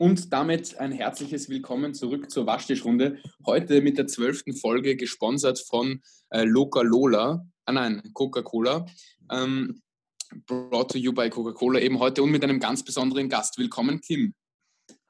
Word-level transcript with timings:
Und 0.00 0.32
damit 0.32 0.78
ein 0.78 0.92
herzliches 0.92 1.50
Willkommen 1.50 1.92
zurück 1.92 2.30
zur 2.30 2.46
Waschtischrunde. 2.46 3.18
Heute 3.44 3.82
mit 3.82 3.98
der 3.98 4.06
zwölften 4.06 4.54
Folge, 4.56 4.96
gesponsert 4.96 5.58
von 5.58 6.00
äh, 6.30 6.44
Loca 6.44 6.80
Lola, 6.80 7.46
ah 7.66 7.72
nein, 7.72 8.02
Coca-Cola. 8.14 8.86
Ähm, 9.30 9.82
brought 10.46 10.92
to 10.92 10.96
you 10.96 11.12
by 11.12 11.28
Coca-Cola 11.28 11.80
eben 11.80 11.98
heute 11.98 12.22
und 12.22 12.30
mit 12.30 12.42
einem 12.42 12.60
ganz 12.60 12.82
besonderen 12.82 13.28
Gast. 13.28 13.58
Willkommen, 13.58 14.00
Kim. 14.00 14.32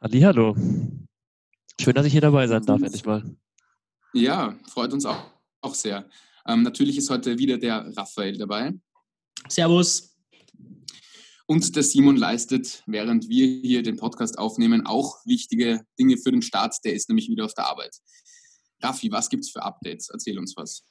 Hallo. 0.03 0.57
Schön, 1.80 1.95
dass 1.95 2.07
ich 2.07 2.11
hier 2.12 2.20
dabei 2.20 2.48
sein 2.48 2.66
darf, 2.66 2.82
endlich 2.82 3.04
mal. 3.04 3.22
Ja, 4.12 4.59
freut 4.66 4.93
uns 4.93 5.07
auch, 5.07 5.22
auch 5.61 5.75
sehr. 5.77 6.09
Ähm, 6.48 6.64
natürlich 6.64 6.98
ist 6.98 7.11
heute 7.11 7.38
wieder 7.38 7.59
der 7.59 7.96
Raphael 7.96 8.36
dabei. 8.36 8.72
Servus. 9.46 10.09
Und 11.51 11.75
der 11.75 11.82
Simon 11.82 12.14
leistet, 12.14 12.85
während 12.87 13.29
wir 13.29 13.45
hier 13.45 13.82
den 13.82 13.96
Podcast 13.96 14.39
aufnehmen, 14.39 14.86
auch 14.86 15.17
wichtige 15.27 15.85
Dinge 15.99 16.17
für 16.17 16.31
den 16.31 16.43
Start. 16.43 16.77
Der 16.85 16.95
ist 16.95 17.08
nämlich 17.08 17.29
wieder 17.29 17.45
auf 17.45 17.54
der 17.54 17.67
Arbeit. 17.67 17.96
Raffi, 18.81 19.11
was 19.11 19.29
gibt 19.29 19.43
es 19.43 19.50
für 19.50 19.61
Updates? 19.61 20.11
Erzähl 20.11 20.39
uns 20.39 20.57
was. 20.57 20.85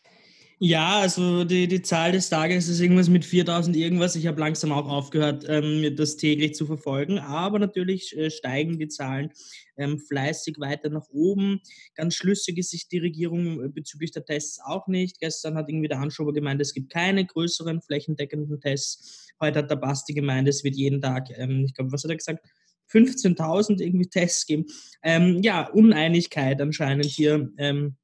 Ja, 0.61 0.99
also 0.99 1.45
die, 1.45 1.69
die 1.69 1.81
Zahl 1.81 2.11
des 2.11 2.27
Tages 2.29 2.67
ist 2.67 2.81
irgendwas 2.81 3.07
mit 3.07 3.23
4000 3.23 3.77
irgendwas. 3.77 4.17
Ich 4.17 4.27
habe 4.27 4.41
langsam 4.41 4.73
auch 4.73 4.89
aufgehört, 4.89 5.45
ähm, 5.47 5.95
das 5.95 6.17
täglich 6.17 6.53
zu 6.53 6.65
verfolgen. 6.65 7.17
Aber 7.17 7.59
natürlich 7.59 8.17
äh, 8.17 8.29
steigen 8.29 8.77
die 8.77 8.89
Zahlen 8.89 9.31
ähm, 9.77 9.99
fleißig 9.99 10.59
weiter 10.59 10.89
nach 10.89 11.07
oben. 11.11 11.61
Ganz 11.95 12.15
schlüssig 12.15 12.57
ist 12.57 12.71
sich 12.71 12.89
die 12.89 12.97
Regierung 12.97 13.63
äh, 13.63 13.69
bezüglich 13.69 14.11
der 14.11 14.25
Tests 14.25 14.59
auch 14.61 14.87
nicht. 14.87 15.21
Gestern 15.21 15.55
hat 15.55 15.69
irgendwie 15.69 15.87
der 15.87 15.99
Anschober 15.99 16.33
gemeint, 16.33 16.59
es 16.59 16.73
gibt 16.73 16.91
keine 16.91 17.25
größeren 17.25 17.81
flächendeckenden 17.81 18.59
Tests. 18.59 19.29
Heute 19.39 19.59
hat 19.59 19.71
der 19.71 19.77
Basti 19.77 20.13
gemeint, 20.13 20.49
es 20.49 20.65
wird 20.65 20.75
jeden 20.75 20.99
Tag, 20.99 21.29
ähm, 21.37 21.63
ich 21.65 21.73
glaube, 21.73 21.93
was 21.93 22.03
hat 22.03 22.11
er 22.11 22.17
gesagt? 22.17 22.45
15.000 22.91 23.79
irgendwie 23.79 24.09
Tests 24.09 24.45
geben. 24.45 24.65
Ähm, 25.03 25.41
ja, 25.41 25.69
Uneinigkeit 25.69 26.59
anscheinend 26.59 27.05
hier 27.05 27.49
ähm, 27.57 27.95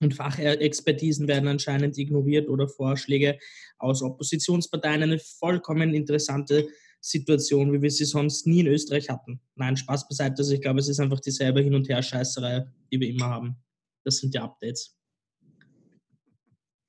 und 0.00 0.14
Fachexpertisen 0.14 1.28
werden 1.28 1.48
anscheinend 1.48 1.98
ignoriert 1.98 2.48
oder 2.48 2.68
Vorschläge 2.68 3.38
aus 3.78 4.02
Oppositionsparteien. 4.02 5.02
Eine 5.02 5.18
vollkommen 5.18 5.94
interessante 5.94 6.68
Situation, 7.00 7.72
wie 7.72 7.82
wir 7.82 7.90
sie 7.90 8.04
sonst 8.04 8.46
nie 8.46 8.60
in 8.60 8.66
Österreich 8.66 9.08
hatten. 9.08 9.40
Nein, 9.54 9.76
Spaß 9.76 10.08
beiseite. 10.08 10.36
Also 10.38 10.54
ich 10.54 10.60
glaube, 10.60 10.80
es 10.80 10.88
ist 10.88 11.00
einfach 11.00 11.20
dieselbe 11.20 11.60
Hin- 11.60 11.74
und 11.74 11.88
Her-Scheißerei, 11.88 12.66
die 12.90 13.00
wir 13.00 13.08
immer 13.08 13.26
haben. 13.26 13.56
Das 14.04 14.16
sind 14.18 14.34
die 14.34 14.38
Updates. 14.38 14.96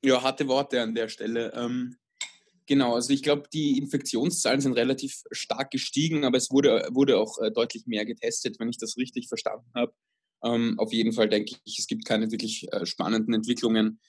Ja, 0.03 0.21
harte 0.21 0.47
Worte 0.47 0.81
an 0.81 0.95
der 0.95 1.09
Stelle. 1.09 1.53
Ähm, 1.53 1.97
genau, 2.65 2.95
also 2.95 3.13
ich 3.13 3.23
glaube, 3.23 3.43
die 3.53 3.77
Infektionszahlen 3.77 4.61
sind 4.61 4.73
relativ 4.73 5.21
stark 5.31 5.71
gestiegen, 5.71 6.25
aber 6.25 6.37
es 6.37 6.49
wurde, 6.49 6.87
wurde 6.91 7.17
auch 7.17 7.37
äh, 7.39 7.51
deutlich 7.51 7.85
mehr 7.85 8.05
getestet, 8.05 8.59
wenn 8.59 8.69
ich 8.69 8.77
das 8.77 8.97
richtig 8.97 9.27
verstanden 9.27 9.69
habe. 9.75 9.93
Ähm, 10.43 10.79
auf 10.79 10.93
jeden 10.93 11.13
Fall 11.13 11.29
denke 11.29 11.55
ich, 11.63 11.79
es 11.79 11.87
gibt 11.87 12.05
keine 12.05 12.31
wirklich 12.31 12.71
äh, 12.71 12.85
spannenden 12.85 13.33
Entwicklungen, 13.33 13.99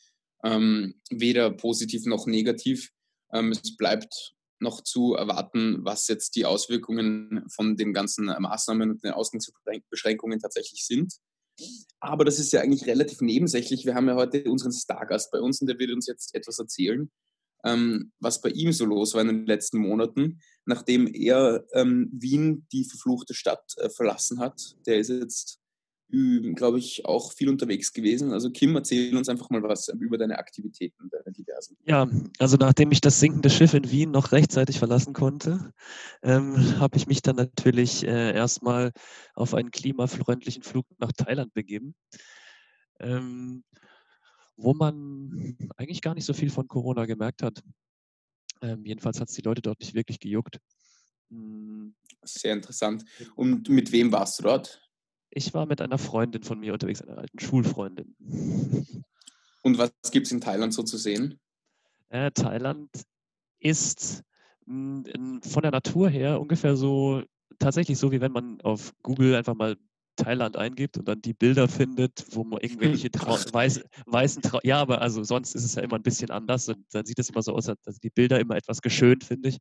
ähm, 0.44 0.94
weder 1.10 1.50
positiv 1.50 2.06
noch 2.06 2.26
negativ. 2.26 2.90
Ähm, 3.32 3.52
es 3.52 3.76
bleibt 3.76 4.34
noch 4.58 4.82
zu 4.82 5.14
erwarten, 5.14 5.84
was 5.84 6.08
jetzt 6.08 6.36
die 6.36 6.46
Auswirkungen 6.46 7.44
von 7.48 7.76
den 7.76 7.92
ganzen 7.92 8.26
Maßnahmen 8.26 8.92
und 8.92 9.04
den 9.04 9.12
Ausgangsbeschränkungen 9.12 10.38
tatsächlich 10.38 10.86
sind. 10.86 11.14
Aber 12.00 12.24
das 12.24 12.38
ist 12.38 12.52
ja 12.52 12.60
eigentlich 12.60 12.86
relativ 12.86 13.20
nebensächlich. 13.20 13.84
Wir 13.84 13.94
haben 13.94 14.08
ja 14.08 14.14
heute 14.14 14.44
unseren 14.50 14.72
Stargast 14.72 15.30
bei 15.30 15.40
uns 15.40 15.60
und 15.60 15.66
der 15.66 15.78
wird 15.78 15.92
uns 15.92 16.06
jetzt 16.06 16.34
etwas 16.34 16.58
erzählen, 16.58 17.10
ähm, 17.64 18.12
was 18.20 18.40
bei 18.40 18.50
ihm 18.50 18.72
so 18.72 18.84
los 18.84 19.14
war 19.14 19.20
in 19.20 19.28
den 19.28 19.46
letzten 19.46 19.78
Monaten, 19.78 20.40
nachdem 20.64 21.06
er 21.12 21.64
ähm, 21.72 22.10
Wien, 22.12 22.66
die 22.72 22.84
verfluchte 22.84 23.34
Stadt, 23.34 23.74
äh, 23.76 23.90
verlassen 23.90 24.40
hat. 24.40 24.76
Der 24.86 24.98
ist 24.98 25.10
jetzt 25.10 25.61
glaube 26.12 26.78
ich, 26.78 27.06
auch 27.06 27.32
viel 27.32 27.48
unterwegs 27.48 27.92
gewesen. 27.92 28.32
Also 28.32 28.50
Kim, 28.50 28.76
erzähl 28.76 29.16
uns 29.16 29.30
einfach 29.30 29.48
mal 29.48 29.62
was 29.62 29.88
über 29.88 30.18
deine 30.18 30.38
Aktivitäten, 30.38 31.08
deine 31.10 31.32
diversen. 31.32 31.76
Ja, 31.86 32.08
also 32.38 32.58
nachdem 32.58 32.92
ich 32.92 33.00
das 33.00 33.18
sinkende 33.18 33.48
Schiff 33.48 33.72
in 33.72 33.90
Wien 33.90 34.10
noch 34.10 34.32
rechtzeitig 34.32 34.78
verlassen 34.78 35.14
konnte, 35.14 35.72
ähm, 36.22 36.78
habe 36.78 36.98
ich 36.98 37.06
mich 37.06 37.22
dann 37.22 37.36
natürlich 37.36 38.04
äh, 38.06 38.34
erstmal 38.34 38.92
auf 39.34 39.54
einen 39.54 39.70
klimafreundlichen 39.70 40.62
Flug 40.62 40.84
nach 40.98 41.12
Thailand 41.12 41.54
begeben, 41.54 41.94
ähm, 43.00 43.64
wo 44.56 44.74
man 44.74 45.56
eigentlich 45.76 46.02
gar 46.02 46.14
nicht 46.14 46.26
so 46.26 46.34
viel 46.34 46.50
von 46.50 46.68
Corona 46.68 47.06
gemerkt 47.06 47.42
hat. 47.42 47.62
Ähm, 48.60 48.84
jedenfalls 48.84 49.18
hat 49.18 49.30
es 49.30 49.34
die 49.34 49.42
Leute 49.42 49.62
dort 49.62 49.80
nicht 49.80 49.94
wirklich 49.94 50.20
gejuckt. 50.20 50.58
Hm. 51.30 51.94
Sehr 52.24 52.52
interessant. 52.52 53.04
Und 53.34 53.68
mit 53.68 53.90
wem 53.90 54.12
warst 54.12 54.38
du 54.38 54.44
dort? 54.44 54.81
Ich 55.34 55.54
war 55.54 55.64
mit 55.66 55.80
einer 55.80 55.98
Freundin 55.98 56.42
von 56.42 56.60
mir 56.60 56.74
unterwegs, 56.74 57.00
einer 57.00 57.18
alten 57.18 57.38
Schulfreundin. 57.38 58.14
Und 59.62 59.78
was 59.78 59.92
gibt 60.10 60.26
es 60.26 60.32
in 60.32 60.40
Thailand 60.40 60.74
so 60.74 60.82
zu 60.82 60.98
sehen? 60.98 61.40
Äh, 62.10 62.30
Thailand 62.32 62.90
ist 63.58 64.22
mh, 64.66 65.08
in, 65.08 65.42
von 65.42 65.62
der 65.62 65.70
Natur 65.70 66.10
her 66.10 66.40
ungefähr 66.40 66.76
so, 66.76 67.22
tatsächlich 67.58 67.98
so, 67.98 68.12
wie 68.12 68.20
wenn 68.20 68.32
man 68.32 68.60
auf 68.60 68.92
Google 69.02 69.34
einfach 69.34 69.54
mal 69.54 69.76
Thailand 70.16 70.56
eingibt 70.58 70.98
und 70.98 71.08
dann 71.08 71.22
die 71.22 71.32
Bilder 71.32 71.68
findet, 71.68 72.24
wo 72.32 72.44
man 72.44 72.60
irgendwelche 72.60 73.10
Trau 73.10 73.38
weiß, 73.52 73.82
weißen 74.06 74.42
Trau 74.42 74.58
ja, 74.62 74.78
aber 74.80 75.00
also 75.00 75.24
sonst 75.24 75.54
ist 75.54 75.64
es 75.64 75.76
ja 75.76 75.82
immer 75.82 75.96
ein 75.96 76.02
bisschen 76.02 76.30
anders 76.30 76.68
und 76.68 76.84
dann 76.92 77.06
sieht 77.06 77.18
es 77.18 77.30
immer 77.30 77.42
so 77.42 77.54
aus, 77.54 77.70
dass 77.84 77.98
die 78.00 78.10
Bilder 78.10 78.38
immer 78.38 78.56
etwas 78.56 78.82
geschönt, 78.82 79.24
finde 79.24 79.48
ich. 79.50 79.58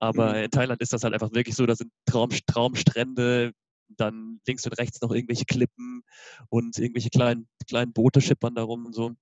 Aber 0.00 0.30
mhm. 0.30 0.44
in 0.44 0.50
Thailand 0.50 0.80
ist 0.80 0.92
das 0.92 1.04
halt 1.04 1.14
einfach 1.14 1.32
wirklich 1.32 1.54
so, 1.54 1.66
da 1.66 1.76
sind 1.76 1.92
Traum, 2.06 2.30
Traumstrände, 2.46 3.52
dann 3.88 4.40
links 4.46 4.64
und 4.64 4.78
rechts 4.78 5.00
noch 5.00 5.12
irgendwelche 5.12 5.44
Klippen 5.44 6.02
und 6.48 6.78
irgendwelche 6.78 7.10
kleinen, 7.10 7.48
kleinen 7.68 7.92
Boote 7.92 8.20
schippern 8.20 8.54
darum 8.54 8.86
und 8.86 8.94
so. 8.94 9.12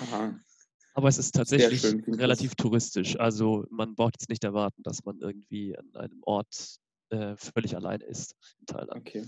Aha. 0.00 0.38
Aber 0.94 1.08
es 1.08 1.18
ist 1.18 1.34
tatsächlich 1.34 1.84
relativ 2.08 2.54
das. 2.54 2.56
touristisch. 2.56 3.20
Also 3.20 3.66
man 3.70 3.94
braucht 3.94 4.14
jetzt 4.18 4.30
nicht 4.30 4.44
erwarten, 4.44 4.82
dass 4.82 5.04
man 5.04 5.20
irgendwie 5.20 5.76
an 5.76 5.94
einem 5.94 6.22
Ort 6.22 6.78
äh, 7.10 7.36
völlig 7.36 7.76
alleine 7.76 8.04
ist 8.04 8.34
in 8.60 8.66
Thailand. 8.66 9.00
Okay. 9.00 9.26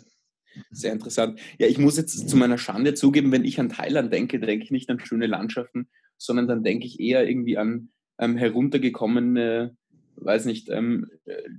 Sehr 0.70 0.92
interessant. 0.92 1.38
Ja, 1.58 1.66
ich 1.66 1.78
muss 1.78 1.98
jetzt 1.98 2.28
zu 2.28 2.36
meiner 2.36 2.58
Schande 2.58 2.94
zugeben, 2.94 3.32
wenn 3.32 3.44
ich 3.44 3.60
an 3.60 3.68
Thailand 3.68 4.12
denke, 4.12 4.40
denke 4.40 4.64
ich 4.64 4.70
nicht 4.70 4.88
an 4.88 4.98
schöne 4.98 5.26
Landschaften, 5.26 5.90
sondern 6.16 6.48
dann 6.48 6.64
denke 6.64 6.86
ich 6.86 7.00
eher 7.00 7.28
irgendwie 7.28 7.58
an 7.58 7.90
ähm, 8.18 8.36
heruntergekommene 8.36 9.76
weiß 10.20 10.44
nicht, 10.44 10.68
ähm, 10.68 11.10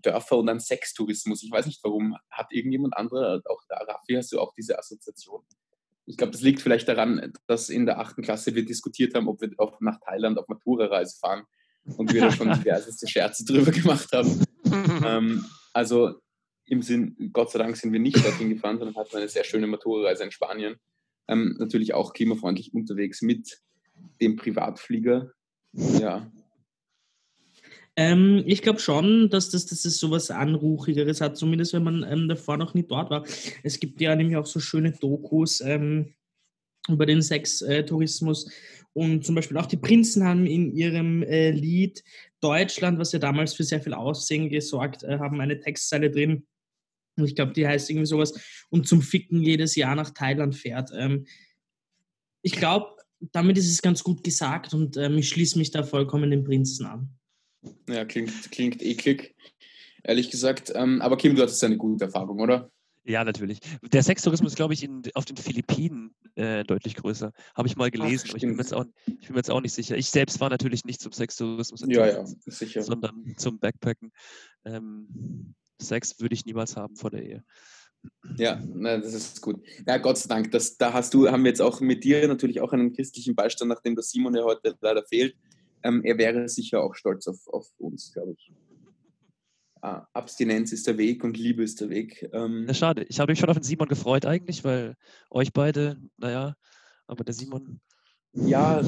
Dörfer 0.01 0.37
und 0.37 0.49
an 0.49 0.59
Sextourismus. 0.59 1.43
Ich 1.43 1.51
weiß 1.51 1.65
nicht 1.65 1.83
warum. 1.83 2.15
Hat 2.29 2.51
irgendjemand 2.51 2.95
anderer, 2.95 3.41
auch 3.45 3.61
da, 3.67 3.77
Raffi, 3.77 4.13
hast 4.13 4.31
du 4.31 4.39
auch 4.39 4.53
diese 4.53 4.77
Assoziation? 4.77 5.41
Ich 6.05 6.17
glaube, 6.17 6.31
das 6.31 6.41
liegt 6.41 6.61
vielleicht 6.61 6.87
daran, 6.87 7.33
dass 7.45 7.69
in 7.69 7.85
der 7.85 7.99
achten 7.99 8.23
Klasse 8.23 8.55
wir 8.55 8.65
diskutiert 8.65 9.13
haben, 9.13 9.27
ob 9.27 9.41
wir 9.41 9.51
auch 9.57 9.79
nach 9.79 9.99
Thailand 9.99 10.39
auf 10.39 10.47
Matura-Reise 10.47 11.17
fahren 11.19 11.43
und 11.97 12.11
wir 12.13 12.21
da 12.21 12.31
schon 12.31 12.51
diverseste 12.63 13.07
Scherze 13.07 13.45
drüber 13.45 13.71
gemacht 13.71 14.11
haben. 14.11 14.43
ähm, 15.05 15.45
also 15.73 16.15
im 16.65 16.81
Sinn, 16.81 17.31
Gott 17.33 17.51
sei 17.51 17.59
Dank 17.59 17.77
sind 17.77 17.93
wir 17.93 17.99
nicht 17.99 18.23
dorthin 18.23 18.49
gefahren, 18.49 18.77
sondern 18.77 18.95
hatten 18.95 19.17
eine 19.17 19.29
sehr 19.29 19.43
schöne 19.43 19.67
Matura-Reise 19.67 20.23
in 20.23 20.31
Spanien. 20.31 20.77
Ähm, 21.27 21.55
natürlich 21.59 21.93
auch 21.93 22.13
klimafreundlich 22.13 22.73
unterwegs 22.73 23.21
mit 23.21 23.61
dem 24.21 24.35
Privatflieger. 24.35 25.31
Ja, 25.73 26.31
ähm, 27.99 28.43
ich 28.45 28.61
glaube 28.61 28.79
schon, 28.79 29.29
dass 29.29 29.49
das, 29.49 29.65
dass 29.65 29.81
das 29.81 29.97
sowas 29.97 30.31
Anruchigeres 30.31 31.19
hat, 31.19 31.35
zumindest 31.35 31.73
wenn 31.73 31.83
man 31.83 32.05
ähm, 32.09 32.29
davor 32.29 32.55
noch 32.55 32.73
nie 32.73 32.83
dort 32.87 33.09
war. 33.09 33.25
Es 33.61 33.77
gibt 33.77 33.99
ja 33.99 34.15
nämlich 34.15 34.37
auch 34.37 34.45
so 34.45 34.61
schöne 34.61 34.93
Dokus 34.93 35.59
ähm, 35.59 36.13
über 36.87 37.05
den 37.05 37.21
Sextourismus. 37.21 38.49
Und 38.93 39.25
zum 39.25 39.35
Beispiel 39.35 39.57
auch 39.57 39.65
die 39.65 39.75
Prinzen 39.75 40.23
haben 40.23 40.45
in 40.45 40.73
ihrem 40.73 41.23
äh, 41.23 41.51
Lied 41.51 42.01
Deutschland, 42.39 42.99
was 42.99 43.11
ja 43.11 43.19
damals 43.19 43.53
für 43.53 43.65
sehr 43.65 43.81
viel 43.81 43.93
Aussehen 43.93 44.47
gesorgt 44.47 45.03
äh, 45.03 45.19
haben, 45.19 45.41
eine 45.41 45.59
Textzeile 45.59 46.09
drin. 46.09 46.47
Und 47.17 47.25
ich 47.25 47.35
glaube, 47.35 47.51
die 47.51 47.67
heißt 47.67 47.89
irgendwie 47.89 48.07
sowas. 48.07 48.33
Und 48.69 48.87
zum 48.87 49.01
Ficken 49.01 49.43
jedes 49.43 49.75
Jahr 49.75 49.95
nach 49.95 50.11
Thailand 50.11 50.55
fährt. 50.55 50.89
Ähm, 50.97 51.25
ich 52.43 52.53
glaube, 52.53 52.95
damit 53.33 53.57
ist 53.57 53.69
es 53.69 53.81
ganz 53.81 54.05
gut 54.05 54.23
gesagt 54.23 54.73
und 54.73 54.95
ähm, 54.95 55.17
ich 55.17 55.27
schließe 55.27 55.57
mich 55.57 55.71
da 55.71 55.83
vollkommen 55.83 56.31
den 56.31 56.45
Prinzen 56.45 56.85
an. 56.85 57.19
Ja, 57.87 58.05
klingt, 58.05 58.51
klingt 58.51 58.81
eklig, 58.81 59.35
ehrlich 60.03 60.31
gesagt. 60.31 60.71
Ähm, 60.75 61.01
aber 61.01 61.17
Kim, 61.17 61.35
du 61.35 61.41
hattest 61.41 61.61
ja 61.61 61.67
eine 61.67 61.77
gute 61.77 62.05
Erfahrung, 62.05 62.39
oder? 62.39 62.71
Ja, 63.05 63.23
natürlich. 63.23 63.59
Der 63.81 64.03
Sextourismus 64.03 64.51
ist, 64.51 64.55
glaube 64.55 64.73
ich, 64.73 64.83
in, 64.83 65.01
auf 65.15 65.25
den 65.25 65.37
Philippinen 65.37 66.13
äh, 66.35 66.63
deutlich 66.63 66.95
größer. 66.95 67.31
Habe 67.55 67.67
ich 67.67 67.75
mal 67.75 67.89
gelesen, 67.89 68.25
Ach, 68.27 68.29
aber 68.29 68.37
ich 68.37 68.41
bin, 68.43 68.51
mir 68.51 68.61
jetzt 68.61 68.73
auch, 68.73 68.85
ich 69.07 69.27
bin 69.27 69.31
mir 69.31 69.39
jetzt 69.39 69.49
auch 69.49 69.61
nicht 69.61 69.73
sicher. 69.73 69.97
Ich 69.97 70.09
selbst 70.09 70.39
war 70.39 70.49
natürlich 70.49 70.85
nicht 70.85 71.01
zum 71.01 71.11
Sextourismus, 71.11 71.83
ja, 71.87 72.05
ja, 72.05 72.25
sicher. 72.45 72.83
sondern 72.83 73.33
zum 73.37 73.59
Backpacken. 73.59 74.11
Ähm, 74.65 75.55
Sex 75.81 76.19
würde 76.19 76.35
ich 76.35 76.45
niemals 76.45 76.75
haben 76.75 76.95
vor 76.97 77.09
der 77.09 77.23
Ehe. 77.23 77.43
Ja, 78.37 78.61
na, 78.73 78.97
das 78.97 79.13
ist 79.13 79.41
gut. 79.41 79.61
Ja, 79.87 79.97
Gott 79.97 80.17
sei 80.17 80.27
Dank. 80.27 80.51
Das, 80.51 80.77
da 80.77 80.93
hast 80.93 81.13
du, 81.13 81.29
haben 81.29 81.43
wir 81.43 81.49
jetzt 81.49 81.61
auch 81.61 81.81
mit 81.81 82.03
dir 82.03 82.27
natürlich 82.27 82.61
auch 82.61 82.73
einen 82.73 82.93
christlichen 82.93 83.35
Beistand, 83.35 83.69
nachdem 83.69 83.95
der 83.95 84.03
Simon 84.03 84.35
ja 84.35 84.43
heute 84.43 84.77
leider 84.81 85.03
fehlt 85.03 85.35
ähm, 85.83 86.03
er 86.03 86.17
wäre 86.17 86.47
sicher 86.49 86.81
auch 86.81 86.95
stolz 86.95 87.27
auf, 87.27 87.47
auf 87.47 87.67
uns, 87.77 88.11
glaube 88.13 88.33
ich. 88.33 88.51
Ah, 89.81 90.07
Abstinenz 90.13 90.73
ist 90.73 90.87
der 90.87 90.97
Weg 90.97 91.23
und 91.23 91.37
Liebe 91.37 91.63
ist 91.63 91.79
der 91.79 91.89
Weg. 91.89 92.29
Ähm, 92.33 92.65
Ja, 92.67 92.73
schade. 92.73 93.05
Ich 93.07 93.19
habe 93.19 93.31
mich 93.31 93.39
schon 93.39 93.49
auf 93.49 93.57
den 93.57 93.63
Simon 93.63 93.87
gefreut 93.87 94.25
eigentlich, 94.25 94.65
weil 94.65 94.95
euch 95.29 95.53
beide, 95.53 95.97
naja, 96.17 96.55
aber 97.07 97.23
der 97.23 97.33
Simon, 97.33 97.79
ja, 98.33 98.83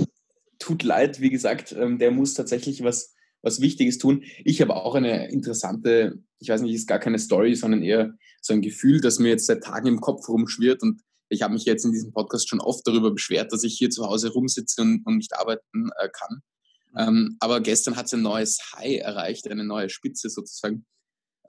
tut 0.59 0.83
leid, 0.83 1.21
wie 1.21 1.29
gesagt, 1.29 1.71
ähm, 1.71 1.97
der 1.97 2.11
muss 2.11 2.33
tatsächlich 2.33 2.83
was, 2.83 3.15
was 3.41 3.61
Wichtiges 3.61 3.97
tun. 3.97 4.23
Ich 4.43 4.61
habe 4.61 4.75
auch 4.75 4.95
eine 4.95 5.31
interessante, 5.31 6.19
ich 6.39 6.49
weiß 6.49 6.61
nicht, 6.61 6.75
ist 6.75 6.87
gar 6.87 6.99
keine 6.99 7.19
Story, 7.19 7.55
sondern 7.55 7.81
eher 7.81 8.13
so 8.41 8.53
ein 8.53 8.61
Gefühl, 8.61 9.01
das 9.01 9.19
mir 9.19 9.29
jetzt 9.29 9.47
seit 9.47 9.63
Tagen 9.63 9.87
im 9.87 10.01
Kopf 10.01 10.27
rumschwirrt 10.29 10.83
und 10.83 11.01
ich 11.29 11.41
habe 11.41 11.53
mich 11.53 11.63
jetzt 11.63 11.85
in 11.85 11.93
diesem 11.93 12.11
Podcast 12.11 12.49
schon 12.49 12.59
oft 12.59 12.85
darüber 12.85 13.11
beschwert, 13.11 13.53
dass 13.53 13.63
ich 13.63 13.77
hier 13.77 13.89
zu 13.89 14.05
Hause 14.05 14.31
rumsitze 14.31 14.81
und, 14.81 15.05
und 15.05 15.17
nicht 15.17 15.33
arbeiten 15.33 15.89
äh, 15.97 16.09
kann. 16.11 16.41
Ähm, 16.97 17.37
aber 17.39 17.61
gestern 17.61 17.95
hat 17.95 18.07
es 18.07 18.13
ein 18.13 18.21
neues 18.21 18.59
High 18.73 18.99
erreicht, 18.99 19.47
eine 19.49 19.63
neue 19.63 19.89
Spitze 19.89 20.29
sozusagen, 20.29 20.85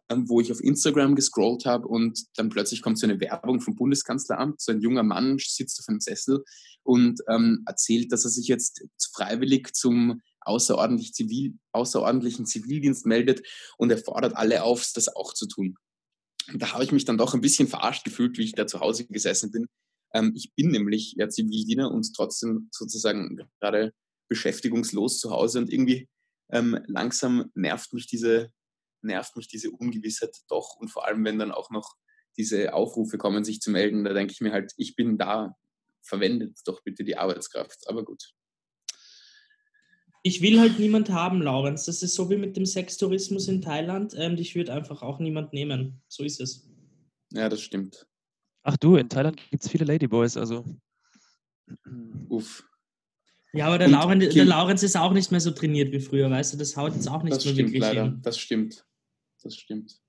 ähm, 0.08 0.28
wo 0.28 0.40
ich 0.40 0.52
auf 0.52 0.62
Instagram 0.62 1.14
gescrollt 1.14 1.64
habe 1.66 1.88
und 1.88 2.20
dann 2.36 2.48
plötzlich 2.48 2.82
kommt 2.82 2.98
so 2.98 3.06
eine 3.06 3.20
Werbung 3.20 3.60
vom 3.60 3.74
Bundeskanzleramt. 3.74 4.60
So 4.60 4.72
ein 4.72 4.80
junger 4.80 5.02
Mann 5.02 5.38
sitzt 5.38 5.80
auf 5.80 5.88
einem 5.88 6.00
Sessel 6.00 6.44
und 6.82 7.20
ähm, 7.28 7.62
erzählt, 7.66 8.12
dass 8.12 8.24
er 8.24 8.30
sich 8.30 8.46
jetzt 8.46 8.84
freiwillig 9.12 9.72
zum 9.74 10.20
außerordentlich 10.40 11.12
Zivil, 11.14 11.58
außerordentlichen 11.72 12.46
Zivildienst 12.46 13.06
meldet 13.06 13.42
und 13.78 13.90
er 13.90 13.98
fordert 13.98 14.36
alle 14.36 14.62
auf, 14.62 14.90
das 14.94 15.08
auch 15.08 15.34
zu 15.34 15.46
tun. 15.46 15.76
Und 16.52 16.60
da 16.60 16.72
habe 16.72 16.84
ich 16.84 16.92
mich 16.92 17.04
dann 17.04 17.18
doch 17.18 17.34
ein 17.34 17.40
bisschen 17.40 17.68
verarscht 17.68 18.04
gefühlt, 18.04 18.36
wie 18.38 18.44
ich 18.44 18.52
da 18.52 18.66
zu 18.66 18.80
Hause 18.80 19.06
gesessen 19.06 19.52
bin. 19.52 19.66
Ähm, 20.14 20.32
ich 20.34 20.52
bin 20.54 20.70
nämlich 20.70 21.14
ja 21.16 21.28
Zivildiener 21.28 21.90
und 21.90 22.12
trotzdem 22.14 22.68
sozusagen 22.72 23.40
gerade 23.60 23.92
beschäftigungslos 24.28 25.18
zu 25.18 25.30
Hause 25.30 25.58
und 25.58 25.72
irgendwie 25.72 26.08
ähm, 26.50 26.78
langsam 26.86 27.50
nervt 27.54 27.92
mich 27.92 28.06
diese 28.06 28.50
nervt 29.04 29.36
mich 29.36 29.48
diese 29.48 29.70
Ungewissheit 29.70 30.36
doch 30.48 30.76
und 30.76 30.88
vor 30.88 31.06
allem 31.06 31.24
wenn 31.24 31.38
dann 31.38 31.50
auch 31.50 31.70
noch 31.70 31.96
diese 32.36 32.72
Aufrufe 32.74 33.18
kommen, 33.18 33.44
sich 33.44 33.60
zu 33.60 33.70
melden, 33.70 34.04
da 34.04 34.12
denke 34.12 34.32
ich 34.32 34.40
mir 34.40 34.52
halt, 34.52 34.72
ich 34.76 34.96
bin 34.96 35.18
da, 35.18 35.54
verwendet 36.02 36.58
doch 36.64 36.82
bitte 36.82 37.04
die 37.04 37.16
Arbeitskraft. 37.16 37.88
Aber 37.88 38.04
gut. 38.04 38.32
Ich 40.24 40.40
will 40.40 40.60
halt 40.60 40.78
niemand 40.78 41.10
haben, 41.10 41.42
Laurenz. 41.42 41.84
Das 41.84 42.02
ist 42.02 42.14
so 42.14 42.30
wie 42.30 42.36
mit 42.36 42.56
dem 42.56 42.64
Sextourismus 42.64 43.48
in 43.48 43.60
Thailand. 43.60 44.14
Ähm, 44.16 44.36
dich 44.36 44.54
würde 44.54 44.72
einfach 44.72 45.02
auch 45.02 45.18
niemand 45.18 45.52
nehmen. 45.52 46.00
So 46.08 46.22
ist 46.22 46.40
es. 46.40 46.68
Ja, 47.32 47.48
das 47.48 47.60
stimmt. 47.60 48.06
ach 48.62 48.76
du, 48.76 48.96
in 48.96 49.08
Thailand 49.08 49.36
gibt 49.50 49.64
es 49.64 49.70
viele 49.70 49.84
Ladyboys, 49.84 50.36
also. 50.36 50.64
Uff. 52.28 52.64
Ja, 53.54 53.66
aber 53.66 53.78
der, 53.78 53.88
Lauren, 53.88 54.20
der 54.20 54.44
Laurenz 54.44 54.82
ist 54.82 54.96
auch 54.96 55.12
nicht 55.12 55.30
mehr 55.30 55.40
so 55.40 55.50
trainiert 55.50 55.92
wie 55.92 56.00
früher, 56.00 56.30
weißt 56.30 56.54
du? 56.54 56.56
Das 56.58 56.76
haut 56.76 56.94
jetzt 56.94 57.08
auch 57.08 57.22
nicht 57.22 57.36
Das 57.36 57.44
mehr 57.44 57.52
stimmt 57.52 57.68
wirklich 57.68 57.82
leider. 57.82 58.04
hin. 58.04 58.20
Das 58.22 58.38
stimmt. 58.38 58.86
Das 59.42 59.56
stimmt. 59.56 60.02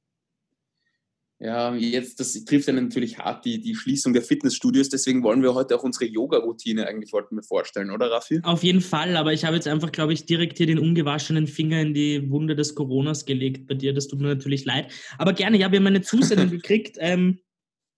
Ja, 1.40 1.75
jetzt, 1.75 2.22
das 2.22 2.42
trifft 2.45 2.68
ja 2.68 2.74
natürlich 2.74 3.18
hart 3.18 3.44
die, 3.44 3.60
die 3.60 3.75
Schließung 3.75 4.13
der 4.13 4.22
Fitnessstudios. 4.22 4.88
Deswegen 4.88 5.24
wollen 5.24 5.44
wir 5.44 5.54
heute 5.54 5.75
auch 5.75 5.84
unsere 5.84 6.06
Yoga-Routine 6.06 6.88
eigentlich 6.88 7.12
wollten 7.12 7.36
wir 7.36 7.44
vorstellen, 7.44 7.92
oder 7.92 8.10
Raffi? 8.10 8.40
Auf 8.44 8.63
jeden 8.63 8.80
Fall, 8.80 9.18
aber 9.18 9.34
ich 9.34 9.44
habe 9.44 9.56
jetzt 9.56 9.68
einfach, 9.68 9.92
glaube 9.92 10.13
ich, 10.13 10.25
direkt 10.25 10.57
hier 10.57 10.68
den 10.68 10.80
ungewaschenen 10.80 11.48
Finger 11.48 11.81
in 11.81 11.94
die 11.94 12.30
Wunde 12.30 12.56
des 12.56 12.75
Coronas 12.75 13.25
gelegt 13.25 13.68
bei 13.68 13.74
dir. 13.74 13.94
Das 13.94 14.07
tut 14.07 14.22
mir 14.22 14.28
natürlich 14.28 14.63
leid. 14.63 14.94
Aber 15.18 15.34
gerne, 15.34 15.57
ja, 15.57 15.69
wir 15.69 15.80
haben 15.80 15.88
eine 15.88 16.01
Zusendung 16.01 16.50
gekriegt, 16.50 16.96
ähm, 17.01 17.39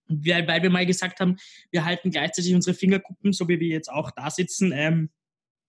weil, 0.07 0.47
weil 0.47 0.63
wir 0.63 0.71
mal 0.71 0.87
gesagt 0.87 1.19
haben, 1.19 1.35
wir 1.69 1.85
halten 1.85 2.09
gleichzeitig 2.09 2.55
unsere 2.55 2.75
Fingerkuppen, 2.75 3.31
so 3.31 3.47
wie 3.47 3.59
wir 3.59 3.67
jetzt 3.67 3.91
auch 3.91 4.09
da 4.09 4.31
sitzen, 4.31 4.71
ähm, 4.73 5.09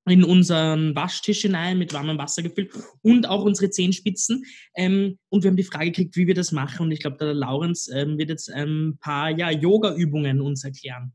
in 0.08 0.24
unseren 0.24 0.94
Waschtisch 0.94 1.42
hinein 1.42 1.78
mit 1.78 1.92
warmem 1.92 2.18
Wasser 2.18 2.42
gefüllt 2.42 2.70
und 3.02 3.28
auch 3.28 3.44
unsere 3.44 3.70
Zehenspitzen. 3.70 4.44
Ähm, 4.74 5.18
und 5.28 5.42
wir 5.42 5.50
haben 5.50 5.56
die 5.56 5.64
Frage 5.64 5.86
gekriegt, 5.86 6.16
wie 6.16 6.26
wir 6.26 6.34
das 6.34 6.52
machen. 6.52 6.86
Und 6.86 6.92
ich 6.92 7.00
glaube, 7.00 7.16
der 7.18 7.34
Laurenz 7.34 7.88
ähm, 7.92 8.16
wird 8.16 8.30
jetzt 8.30 8.50
ein 8.50 8.98
paar 9.00 9.30
ja, 9.30 9.50
Yoga-Übungen 9.50 10.40
uns 10.40 10.64
erklären. 10.64 11.12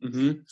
Mhm. 0.00 0.44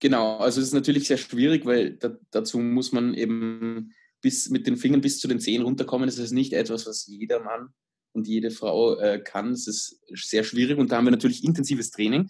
Genau, 0.00 0.38
also 0.38 0.60
es 0.60 0.68
ist 0.68 0.74
natürlich 0.74 1.06
sehr 1.06 1.18
schwierig, 1.18 1.66
weil 1.66 1.92
da, 1.96 2.16
dazu 2.30 2.58
muss 2.58 2.90
man 2.92 3.12
eben 3.14 3.92
bis 4.22 4.48
mit 4.48 4.66
den 4.66 4.76
Fingern 4.76 5.02
bis 5.02 5.20
zu 5.20 5.28
den 5.28 5.40
Zehen 5.40 5.62
runterkommen. 5.62 6.06
Das 6.06 6.18
ist 6.18 6.32
nicht 6.32 6.54
etwas, 6.54 6.86
was 6.86 7.06
jeder 7.06 7.40
Mann 7.40 7.68
und 8.12 8.26
jede 8.26 8.50
Frau 8.50 8.98
äh, 8.98 9.20
kann. 9.20 9.52
Es 9.52 9.66
ist 9.66 10.00
sehr 10.14 10.44
schwierig 10.44 10.78
und 10.78 10.90
da 10.90 10.96
haben 10.96 11.04
wir 11.04 11.10
natürlich 11.10 11.44
intensives 11.44 11.90
Training 11.90 12.28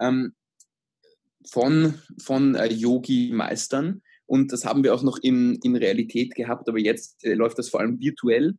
ähm, 0.00 0.34
von, 1.48 1.94
von 2.18 2.54
äh, 2.54 2.66
Yogi-Meistern 2.66 4.02
und 4.26 4.52
das 4.52 4.64
haben 4.64 4.84
wir 4.84 4.94
auch 4.94 5.02
noch 5.02 5.18
in, 5.18 5.56
in 5.62 5.76
Realität 5.76 6.34
gehabt, 6.34 6.68
aber 6.68 6.78
jetzt 6.78 7.24
äh, 7.24 7.34
läuft 7.34 7.58
das 7.58 7.68
vor 7.68 7.80
allem 7.80 8.00
virtuell 8.00 8.54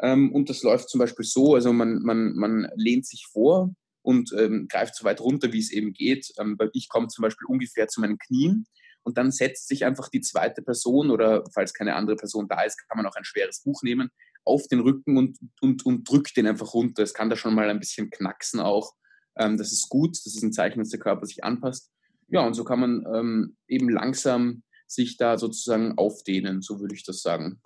ähm, 0.00 0.32
und 0.32 0.50
das 0.50 0.62
läuft 0.62 0.88
zum 0.88 1.00
Beispiel 1.00 1.24
so, 1.24 1.54
also 1.54 1.72
man, 1.72 2.02
man, 2.02 2.34
man 2.34 2.68
lehnt 2.76 3.06
sich 3.06 3.26
vor 3.26 3.74
und 4.02 4.32
ähm, 4.38 4.68
greift 4.68 4.94
so 4.94 5.04
weit 5.04 5.20
runter, 5.20 5.52
wie 5.52 5.58
es 5.58 5.72
eben 5.72 5.92
geht. 5.92 6.32
Ähm, 6.38 6.56
ich 6.72 6.88
komme 6.88 7.08
zum 7.08 7.22
Beispiel 7.22 7.46
ungefähr 7.48 7.88
zu 7.88 8.00
meinen 8.00 8.18
Knien 8.18 8.66
und 9.02 9.18
dann 9.18 9.32
setzt 9.32 9.68
sich 9.68 9.84
einfach 9.84 10.08
die 10.08 10.20
zweite 10.20 10.62
Person 10.62 11.10
oder 11.10 11.44
falls 11.52 11.72
keine 11.72 11.94
andere 11.94 12.16
Person 12.16 12.48
da 12.48 12.62
ist, 12.62 12.76
kann 12.88 12.96
man 12.98 13.06
auch 13.06 13.16
ein 13.16 13.24
schweres 13.24 13.62
Buch 13.62 13.82
nehmen, 13.82 14.10
auf 14.44 14.68
den 14.68 14.80
Rücken 14.80 15.16
und, 15.16 15.38
und, 15.60 15.84
und 15.84 16.08
drückt 16.08 16.36
den 16.36 16.46
einfach 16.46 16.74
runter. 16.74 17.02
Es 17.02 17.14
kann 17.14 17.30
da 17.30 17.36
schon 17.36 17.54
mal 17.54 17.68
ein 17.68 17.80
bisschen 17.80 18.10
knacksen 18.10 18.60
auch. 18.60 18.94
Ähm, 19.36 19.56
das 19.56 19.72
ist 19.72 19.88
gut, 19.88 20.16
das 20.16 20.34
ist 20.34 20.42
ein 20.42 20.52
Zeichen, 20.52 20.78
dass 20.80 20.90
der 20.90 21.00
Körper 21.00 21.26
sich 21.26 21.42
anpasst. 21.42 21.90
Ja, 22.28 22.46
und 22.46 22.54
so 22.54 22.64
kann 22.64 22.80
man 22.80 23.04
ähm, 23.14 23.56
eben 23.68 23.88
langsam 23.88 24.62
sich 24.86 25.16
da 25.16 25.38
sozusagen 25.38 25.96
aufdehnen, 25.98 26.62
so 26.62 26.80
würde 26.80 26.94
ich 26.94 27.04
das 27.04 27.22
sagen. 27.22 27.60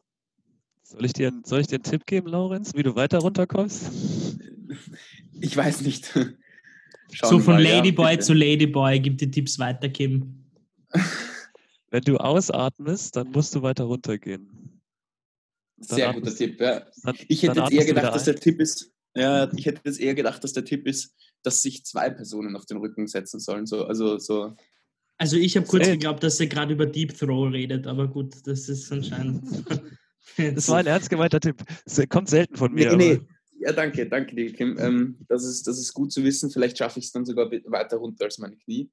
Soll 0.83 1.05
ich, 1.05 1.12
dir, 1.12 1.33
soll 1.45 1.61
ich 1.61 1.67
dir 1.69 1.77
einen 1.77 1.85
Tipp 1.85 2.07
geben, 2.07 2.29
Laurenz, 2.29 2.75
wie 2.75 2.83
du 2.83 2.95
weiter 2.95 3.19
runterkommst? 3.19 3.91
Ich 5.43 5.57
weiß 5.57 5.81
nicht. 5.81 6.12
Schauen 7.12 7.31
so 7.31 7.41
von 7.41 7.55
mal, 7.55 7.65
ja, 7.65 7.77
Ladyboy 7.77 8.12
bitte. 8.12 8.25
zu 8.25 8.35
Ladyboy, 8.35 9.01
gib 9.01 9.19
die 9.19 9.31
Tipps 9.31 9.59
weiter, 9.59 9.89
Kim. 9.89 10.45
Wenn 11.91 12.03
du 12.03 12.19
ausatmest, 12.19 13.17
dann 13.17 13.31
musst 13.31 13.55
du 13.55 13.62
weiter 13.62 13.85
runtergehen. 13.85 14.83
Dann 15.77 15.97
Sehr 15.97 16.12
guter 16.12 16.35
Tipp, 16.35 16.61
ja. 16.61 16.87
Dann, 17.03 17.17
Ich 17.27 17.43
hätte 17.43 17.61
jetzt 17.61 17.73
eher 17.73 17.85
gedacht, 17.87 18.15
dass 18.15 18.25
der 18.25 18.37
Tipp 18.37 18.61
ist, 18.61 18.93
ja, 19.15 19.53
ich 19.55 19.67
hätte 19.67 19.81
jetzt 19.85 20.01
eher 20.01 20.15
gedacht, 20.15 20.43
dass 20.45 20.53
der 20.53 20.65
Tipp 20.65 20.87
ist, 20.87 21.15
dass 21.43 21.62
sich 21.62 21.85
zwei 21.85 22.11
Personen 22.11 22.57
auf 22.57 22.67
den 22.67 22.79
Rücken 22.79 23.07
setzen 23.07 23.41
sollen. 23.41 23.67
So, 23.67 23.85
also 23.85 24.19
so. 24.19 24.55
Also 25.19 25.37
ich 25.37 25.57
habe 25.57 25.67
kurz 25.67 25.87
geglaubt, 25.87 26.23
dass 26.23 26.41
er 26.41 26.47
gerade 26.47 26.73
über 26.73 26.87
Deep 26.87 27.17
Throw 27.19 27.53
redet, 27.53 27.87
aber 27.87 28.09
gut, 28.09 28.35
das 28.47 28.69
ist 28.69 28.91
anscheinend. 28.93 29.43
Das 30.37 30.69
war 30.69 30.79
ein 30.79 30.87
ernst 30.87 31.11
gemeinter 31.11 31.41
Tipp. 31.41 31.57
Das 31.85 32.01
kommt 32.09 32.29
selten 32.29 32.55
von 32.57 32.73
mir. 32.73 32.95
Nee, 32.95 32.97
nee. 32.97 33.15
aber- 33.17 33.27
Ja, 33.59 33.73
danke, 33.73 34.09
danke 34.09 34.37
dir, 34.37 34.52
Kim. 34.52 34.79
Ähm, 34.79 35.19
das, 35.29 35.45
ist, 35.45 35.67
das 35.67 35.76
ist 35.79 35.93
gut 35.93 36.12
zu 36.12 36.23
wissen. 36.23 36.50
Vielleicht 36.50 36.79
schaffe 36.79 37.00
ich 37.00 37.07
es 37.07 37.12
dann 37.12 37.26
sogar 37.26 37.50
weiter 37.50 37.97
runter 37.97 38.26
als 38.26 38.38
meine 38.38 38.57
Knie. 38.57 38.90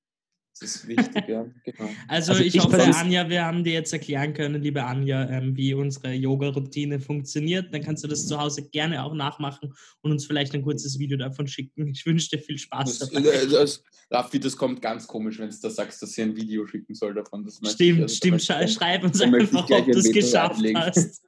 Das 0.59 0.75
ist 0.75 0.87
wichtig, 0.87 1.27
ja. 1.27 1.45
Genau. 1.65 1.89
Also, 2.07 2.31
Also 2.31 2.43
ich, 2.43 2.55
ich 2.55 2.63
hoffe, 2.63 2.81
Anja, 2.81 3.29
wir 3.29 3.45
haben 3.45 3.63
dir 3.63 3.73
jetzt 3.73 3.93
erklären 3.93 4.33
können, 4.33 4.61
liebe 4.61 4.83
Anja, 4.83 5.29
ähm, 5.29 5.55
wie 5.55 5.73
unsere 5.73 6.13
Yoga-Routine 6.13 6.99
funktioniert. 6.99 7.73
Dann 7.73 7.81
kannst 7.83 8.03
du 8.03 8.07
das 8.07 8.25
zu 8.27 8.39
Hause 8.39 8.67
gerne 8.69 9.03
auch 9.03 9.13
nachmachen 9.13 9.73
und 10.01 10.11
uns 10.11 10.25
vielleicht 10.25 10.53
ein 10.55 10.61
kurzes 10.61 10.97
Video 10.99 11.17
davon 11.17 11.47
schicken. 11.47 11.87
Ich 11.87 12.05
wünsche 12.05 12.29
dir 12.29 12.39
viel 12.39 12.57
Spaß 12.57 12.99
Das, 12.99 13.09
dabei. 13.09 13.27
äh, 13.29 13.47
das, 13.47 13.83
Raffi, 14.09 14.39
das 14.39 14.55
kommt 14.55 14.81
ganz 14.81 15.05
komisch, 15.07 15.37
wenn 15.39 15.49
du 15.49 15.55
da 15.61 15.69
sagst, 15.69 16.01
dass 16.01 16.13
sie 16.13 16.21
ein 16.21 16.35
Video 16.35 16.65
schicken 16.65 16.93
soll 16.95 17.13
davon. 17.13 17.43
Das 17.43 17.57
Stimmt, 17.73 18.01
also 18.03 18.15
stimmt. 18.15 18.49
dann- 18.49 18.67
Schreib 18.67 19.03
uns 19.03 19.19
einfach, 19.21 19.69
ob 19.69 19.85
du 19.85 19.91
es 19.99 20.11
geschafft 20.11 20.55
reinlegen. 20.55 20.79
hast. 20.81 21.21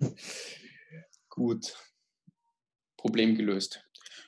Gut. 1.28 1.76
Problem 2.96 3.36
gelöst. 3.36 3.83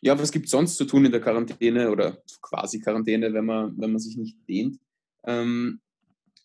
Ja, 0.06 0.16
was 0.16 0.30
gibt 0.30 0.44
es 0.44 0.52
sonst 0.52 0.76
zu 0.76 0.84
tun 0.84 1.04
in 1.04 1.10
der 1.10 1.20
Quarantäne 1.20 1.90
oder 1.90 2.22
quasi 2.40 2.78
Quarantäne, 2.80 3.34
wenn 3.34 3.44
man, 3.44 3.76
wenn 3.76 3.90
man 3.90 3.98
sich 3.98 4.16
nicht 4.16 4.36
dehnt? 4.48 4.78
Ähm, 5.24 5.80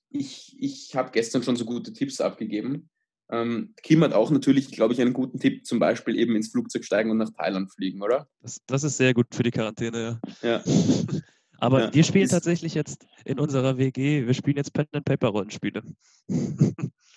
ich 0.10 0.56
ich 0.60 0.96
habe 0.96 1.12
gestern 1.12 1.44
schon 1.44 1.56
so 1.56 1.64
gute 1.66 1.94
Tipps 1.94 2.20
abgegeben. 2.22 2.90
Ähm, 3.30 3.76
Kim 3.84 4.04
hat 4.04 4.14
auch 4.14 4.32
natürlich, 4.32 4.72
glaube 4.72 4.96
ich, 4.96 5.00
einen 5.02 5.14
guten 5.14 5.40
Tipp, 5.40 5.64
zum 5.66 5.78
Beispiel 5.78 6.18
eben 6.18 6.36
ins 6.36 6.50
Flugzeug 6.50 6.84
steigen 6.84 7.12
und 7.12 7.18
nach 7.18 7.30
Thailand 7.38 7.72
fliegen, 7.72 8.02
oder? 8.02 8.28
Das, 8.42 8.58
das 8.66 8.84
ist 8.84 8.98
sehr 8.98 9.14
gut 9.14 9.28
für 9.32 9.44
die 9.44 9.52
Quarantäne, 9.52 10.20
ja. 10.42 10.50
Ja. 10.50 10.64
Aber 11.60 11.82
Ja, 11.84 11.94
wir 11.94 12.04
spielen 12.04 12.28
tatsächlich 12.28 12.74
jetzt 12.74 13.06
in 13.24 13.40
unserer 13.40 13.78
WG, 13.78 14.26
wir 14.26 14.34
spielen 14.34 14.58
jetzt 14.58 14.74
Pen 14.74 14.88
and 14.94 15.06
Paper 15.06 15.28
Rollenspiele. 15.28 15.84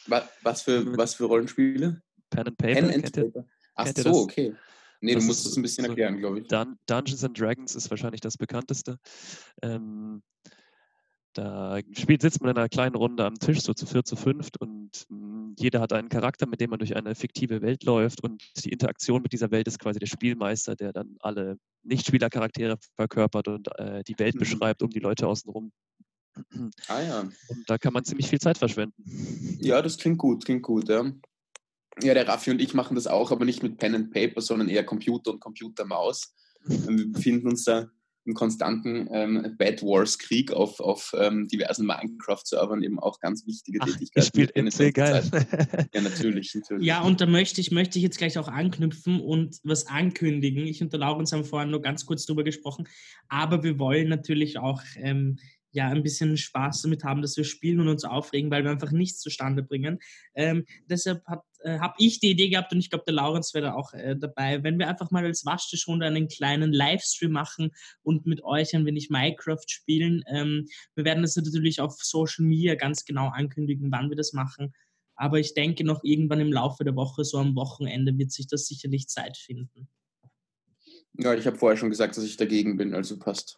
Wa- 0.07 0.29
Was 0.43 0.61
für, 0.61 0.85
was 0.99 1.15
für 1.15 1.25
Rollenspiele? 1.25 2.03
Pen 2.29 2.47
and 2.49 2.59
Paper, 2.59 2.75
Pen 2.75 2.91
and? 2.91 3.13
Paper. 3.13 3.47
Ach 3.77 3.87
so, 3.97 4.11
okay. 4.21 4.55
Nee, 5.05 5.15
Das 5.15 5.23
du 5.25 5.29
musst 5.29 5.47
es 5.47 5.57
ein 5.57 5.63
bisschen 5.63 5.85
so- 5.85 5.91
erklären, 5.91 6.19
glaube 6.19 6.41
ich. 6.41 6.47
Dun 6.49 6.79
Dungeons 6.87 7.23
and 7.25 7.39
Dragons 7.39 7.75
ist 7.75 7.91
wahrscheinlich 7.91 8.21
das 8.21 8.37
bekannteste. 8.39 8.99
Ähm, 9.63 10.23
da 11.35 11.81
spielt, 11.93 12.23
sitzt 12.23 12.41
man 12.41 12.53
in 12.53 12.57
einer 12.59 12.69
kleinen 12.69 12.95
Runde 12.95 13.25
am 13.25 13.35
Tisch, 13.35 13.61
so 13.61 13.75
zu 13.75 13.87
vier, 13.87 14.05
zu 14.05 14.15
fünft 14.15 14.61
und 14.61 15.05
mh, 15.09 15.55
jeder 15.59 15.81
hat 15.81 15.93
einen 15.93 16.09
Charakter, 16.09 16.47
mit 16.47 16.61
dem 16.61 16.71
man 16.71 16.79
durch 16.79 16.95
eine 16.95 17.17
fiktive 17.17 17.61
Welt 17.61 17.83
läuft 17.83 18.23
und 18.23 18.41
die 18.65 18.69
Interaktion 18.71 19.21
mit 19.21 19.33
dieser 19.33 19.51
Welt 19.51 19.67
ist 19.67 19.81
quasi 19.81 19.99
der 19.99 20.07
Spielmeister, 20.07 20.77
der 20.77 20.93
dann 20.93 21.17
alle 21.21 21.59
Nichtspielercharaktere 21.83 22.79
verkörpert 22.95 23.49
und 23.49 23.69
äh, 23.79 24.05
die 24.05 24.17
Welt 24.21 24.37
Mhm. 24.37 24.39
beschreibt 24.39 24.83
um 24.85 24.91
die 24.91 25.01
Leute 25.01 25.27
außenrum. 25.27 25.73
Ah 26.89 27.03
ja. 27.03 27.21
Und 27.49 27.69
da 27.69 27.79
kann 27.79 27.93
man 27.93 28.05
ziemlich 28.05 28.29
viel 28.29 28.41
Zeit 28.41 28.57
verschwenden. 28.59 29.05
Ja, 29.61 29.83
das 29.83 29.99
klingt 29.99 30.19
gut, 30.19 30.45
klingt 30.45 30.63
gut, 30.63 30.89
ja. 30.89 31.05
Ja, 32.03 32.15
der 32.15 32.27
Raffi 32.27 32.51
und 32.51 32.61
ich 32.61 32.75
machen 32.75 32.95
das 32.95 33.07
auch, 33.07 33.31
aber 33.31 33.45
nicht 33.45 33.63
mit 33.63 33.79
Pen 33.79 33.95
and 33.95 34.13
Paper, 34.13 34.41
sondern 34.41 34.69
eher 34.69 34.85
Computer 34.85 35.31
und 35.31 35.41
Computermaus. 35.41 36.35
Wir 36.67 37.13
befinden 37.13 37.49
uns 37.49 37.65
da 37.65 37.89
im 38.27 38.35
konstanten 38.35 39.09
ähm, 39.13 39.55
Bad 39.59 39.83
Wars 39.83 40.19
Krieg 40.19 40.51
auf, 40.51 40.81
auf 40.81 41.15
ähm, 41.19 41.47
diversen 41.49 41.87
Minecraft-Servern 41.87 42.83
eben 42.83 42.99
auch 42.99 43.21
ganz 43.21 43.47
wichtige 43.47 43.81
Ach, 43.83 43.87
Tätigkeiten. 43.87 44.27
Spielt 44.27 44.57
MC, 44.57 44.95
geil. 44.95 45.23
Ja, 45.95 46.01
natürlich, 46.01 46.55
natürlich. 46.55 46.87
Ja, 46.87 47.03
und 47.03 47.21
da 47.21 47.27
möchte 47.27 47.61
ich, 47.61 47.71
möchte 47.71 47.99
ich 47.99 48.03
jetzt 48.03 48.19
gleich 48.19 48.39
auch 48.39 48.49
anknüpfen 48.49 49.21
und 49.21 49.59
was 49.63 49.87
ankündigen. 49.87 50.67
Ich 50.67 50.83
und 50.83 50.93
der 50.93 51.01
Laurens 51.01 51.33
haben 51.33 51.45
vorhin 51.45 51.71
nur 51.71 51.83
ganz 51.83 52.07
kurz 52.07 52.25
drüber 52.25 52.45
gesprochen, 52.45 52.89
aber 53.29 53.63
wir 53.63 53.79
wollen 53.79 54.09
natürlich 54.09 54.59
auch 54.59 54.83
ähm, 54.97 55.39
ja 55.73 55.89
ein 55.89 56.03
bisschen 56.03 56.37
Spaß 56.37 56.83
damit 56.83 57.05
haben, 57.05 57.21
dass 57.21 57.37
wir 57.37 57.45
spielen 57.45 57.81
und 57.81 57.89
uns 57.89 58.05
aufregen, 58.05 58.51
weil 58.51 58.65
wir 58.65 58.71
einfach 58.71 58.93
nichts 58.93 59.21
zustande 59.21 59.63
bringen. 59.63 59.99
Ähm, 60.35 60.65
deshalb 60.89 61.23
äh, 61.65 61.79
habe 61.79 61.95
ich 61.99 62.21
die 62.21 62.31
Idee 62.31 62.49
gehabt 62.51 62.73
und 62.73 62.79
ich 62.79 62.91
glaube, 62.91 63.05
der 63.07 63.15
Laurenz 63.15 63.55
wäre 63.55 63.67
da 63.67 63.75
auch 63.75 63.93
äh, 63.95 64.17
dabei, 64.17 64.63
wenn 64.63 64.79
wir 64.79 64.89
einfach 64.89 65.11
mal 65.11 65.25
als 65.25 65.47
Waschtischrunde 65.47 66.07
einen 66.07 66.29
kleinen 66.29 66.73
Livestream 66.73 67.33
machen 67.33 67.71
und 68.03 68.27
mit 68.27 68.45
euch 68.45 68.75
ein 68.75 68.87
wenig 68.87 69.11
Minecraft 69.11 69.65
spielen. 69.67 70.23
Ähm, 70.29 70.69
wir 70.95 71.05
werden 71.05 71.23
das 71.23 71.37
natürlich 71.37 71.81
auf 71.81 71.95
Social 72.03 72.45
Media 72.45 72.75
ganz 72.75 73.05
genau 73.05 73.29
ankündigen, 73.29 73.91
wann 73.91 74.11
wir 74.11 74.17
das 74.17 74.33
machen. 74.33 74.75
Aber 75.17 75.39
ich 75.39 75.55
denke 75.55 75.85
noch 75.85 76.05
irgendwann 76.05 76.41
im 76.41 76.53
Laufe 76.53 76.85
der 76.85 76.97
Woche, 76.97 77.25
so 77.25 77.39
am 77.39 77.55
Wochenende, 77.57 78.17
wird 78.19 78.31
sich 78.31 78.47
das 78.47 78.67
sicherlich 78.67 79.09
Zeit 79.09 79.37
finden. 79.37 79.89
Ja, 81.17 81.35
ich 81.35 81.47
habe 81.47 81.57
vorher 81.57 81.77
schon 81.77 81.91
gesagt, 81.91 82.17
dass 82.17 82.25
ich 82.25 82.37
dagegen 82.37 82.77
bin, 82.77 82.95
also 82.95 83.19
passt. 83.19 83.57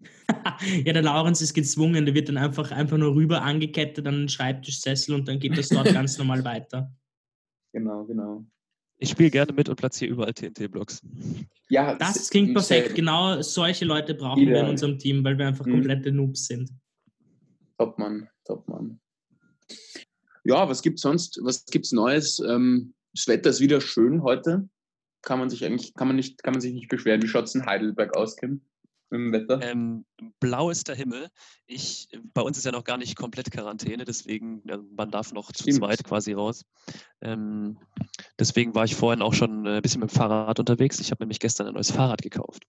ja, 0.84 0.92
der 0.92 1.02
Laurenz 1.02 1.40
ist 1.40 1.54
gezwungen, 1.54 2.04
der 2.04 2.14
wird 2.14 2.28
dann 2.28 2.36
einfach, 2.36 2.72
einfach 2.72 2.98
nur 2.98 3.14
rüber 3.14 3.42
angekettet 3.42 4.06
an 4.06 4.14
den 4.14 4.28
Schreibtischsessel 4.28 5.14
und 5.14 5.28
dann 5.28 5.38
geht 5.38 5.56
das 5.56 5.68
dort 5.68 5.86
ganz 5.92 6.18
normal 6.18 6.44
weiter. 6.44 6.92
Genau, 7.78 8.04
genau. 8.04 8.44
Ich 8.96 9.10
spiele 9.10 9.30
gerne 9.30 9.52
mit 9.52 9.68
und 9.68 9.76
platziere 9.76 10.10
überall 10.10 10.34
TNT-Blocks. 10.34 11.00
Ja, 11.68 11.94
das 11.94 12.28
klingt 12.28 12.52
perfekt. 12.52 12.96
Genau 12.96 13.40
solche 13.40 13.84
Leute 13.84 14.14
brauchen 14.14 14.44
wir 14.44 14.60
in 14.60 14.66
unserem 14.66 14.98
Team, 14.98 15.22
weil 15.22 15.38
wir 15.38 15.46
einfach 15.46 15.64
mhm. 15.64 15.72
komplette 15.72 16.10
Noobs 16.10 16.46
sind. 16.46 16.70
Top 17.78 17.96
Mann, 17.96 18.28
top 18.44 18.66
Mann. 18.66 18.98
Ja, 20.42 20.68
was 20.68 20.82
gibt's 20.82 21.02
sonst? 21.02 21.38
Was 21.44 21.64
gibt's 21.66 21.92
Neues? 21.92 22.40
Ähm, 22.40 22.94
das 23.14 23.28
Wetter 23.28 23.50
ist 23.50 23.60
wieder 23.60 23.80
schön 23.80 24.24
heute. 24.24 24.68
Kann 25.22 25.38
man 25.38 25.50
sich 25.50 25.64
eigentlich, 25.64 25.94
kann 25.94 26.08
man 26.08 26.16
nicht, 26.16 26.42
kann 26.42 26.54
man 26.54 26.60
sich 26.60 26.72
nicht 26.72 26.88
beschweren. 26.88 27.22
Wie 27.22 27.28
schaut's 27.28 27.54
in 27.54 27.66
Heidelberg 27.66 28.16
aus, 28.16 28.36
Kim? 28.36 28.62
Im 29.10 29.32
Wetter? 29.32 29.60
Ähm, 29.62 30.04
blau 30.40 30.70
ist 30.70 30.88
der 30.88 30.94
Himmel. 30.94 31.28
Ich, 31.66 32.08
bei 32.34 32.42
uns 32.42 32.58
ist 32.58 32.64
ja 32.64 32.72
noch 32.72 32.84
gar 32.84 32.98
nicht 32.98 33.16
komplett 33.16 33.50
Quarantäne, 33.50 34.04
deswegen, 34.04 34.62
man 34.96 35.10
darf 35.10 35.32
noch 35.32 35.52
zu 35.52 35.62
Stimmt. 35.62 35.78
zweit 35.78 36.04
quasi 36.04 36.32
raus. 36.32 36.64
Ähm, 37.20 37.78
deswegen 38.38 38.74
war 38.74 38.84
ich 38.84 38.94
vorhin 38.94 39.22
auch 39.22 39.34
schon 39.34 39.66
ein 39.66 39.82
bisschen 39.82 40.00
mit 40.00 40.10
dem 40.10 40.14
Fahrrad 40.14 40.58
unterwegs. 40.60 41.00
Ich 41.00 41.10
habe 41.10 41.22
nämlich 41.22 41.40
gestern 41.40 41.66
ein 41.66 41.74
neues 41.74 41.90
Fahrrad 41.90 42.22
gekauft. 42.22 42.64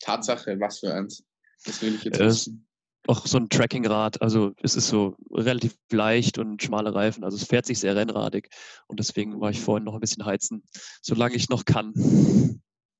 Tatsache, 0.00 0.58
was 0.58 0.80
für 0.80 0.94
eins? 0.94 1.24
Das 1.64 1.82
will 1.82 1.94
ich 1.94 2.04
jetzt 2.04 2.20
äh, 2.20 2.26
wissen. 2.26 2.66
Auch 3.06 3.26
so 3.26 3.38
ein 3.38 3.48
Trackingrad, 3.48 4.20
also 4.20 4.52
es 4.62 4.76
ist 4.76 4.88
so 4.88 5.16
relativ 5.30 5.74
leicht 5.90 6.36
und 6.36 6.62
schmale 6.62 6.94
Reifen, 6.94 7.24
also 7.24 7.36
es 7.36 7.44
fährt 7.44 7.64
sich 7.64 7.78
sehr 7.78 7.96
rennradig 7.96 8.50
und 8.88 9.00
deswegen 9.00 9.40
war 9.40 9.50
ich 9.50 9.60
vorhin 9.60 9.84
noch 9.84 9.94
ein 9.94 10.00
bisschen 10.00 10.26
heizen, 10.26 10.62
solange 11.00 11.34
ich 11.34 11.48
noch 11.48 11.64
kann. 11.64 11.94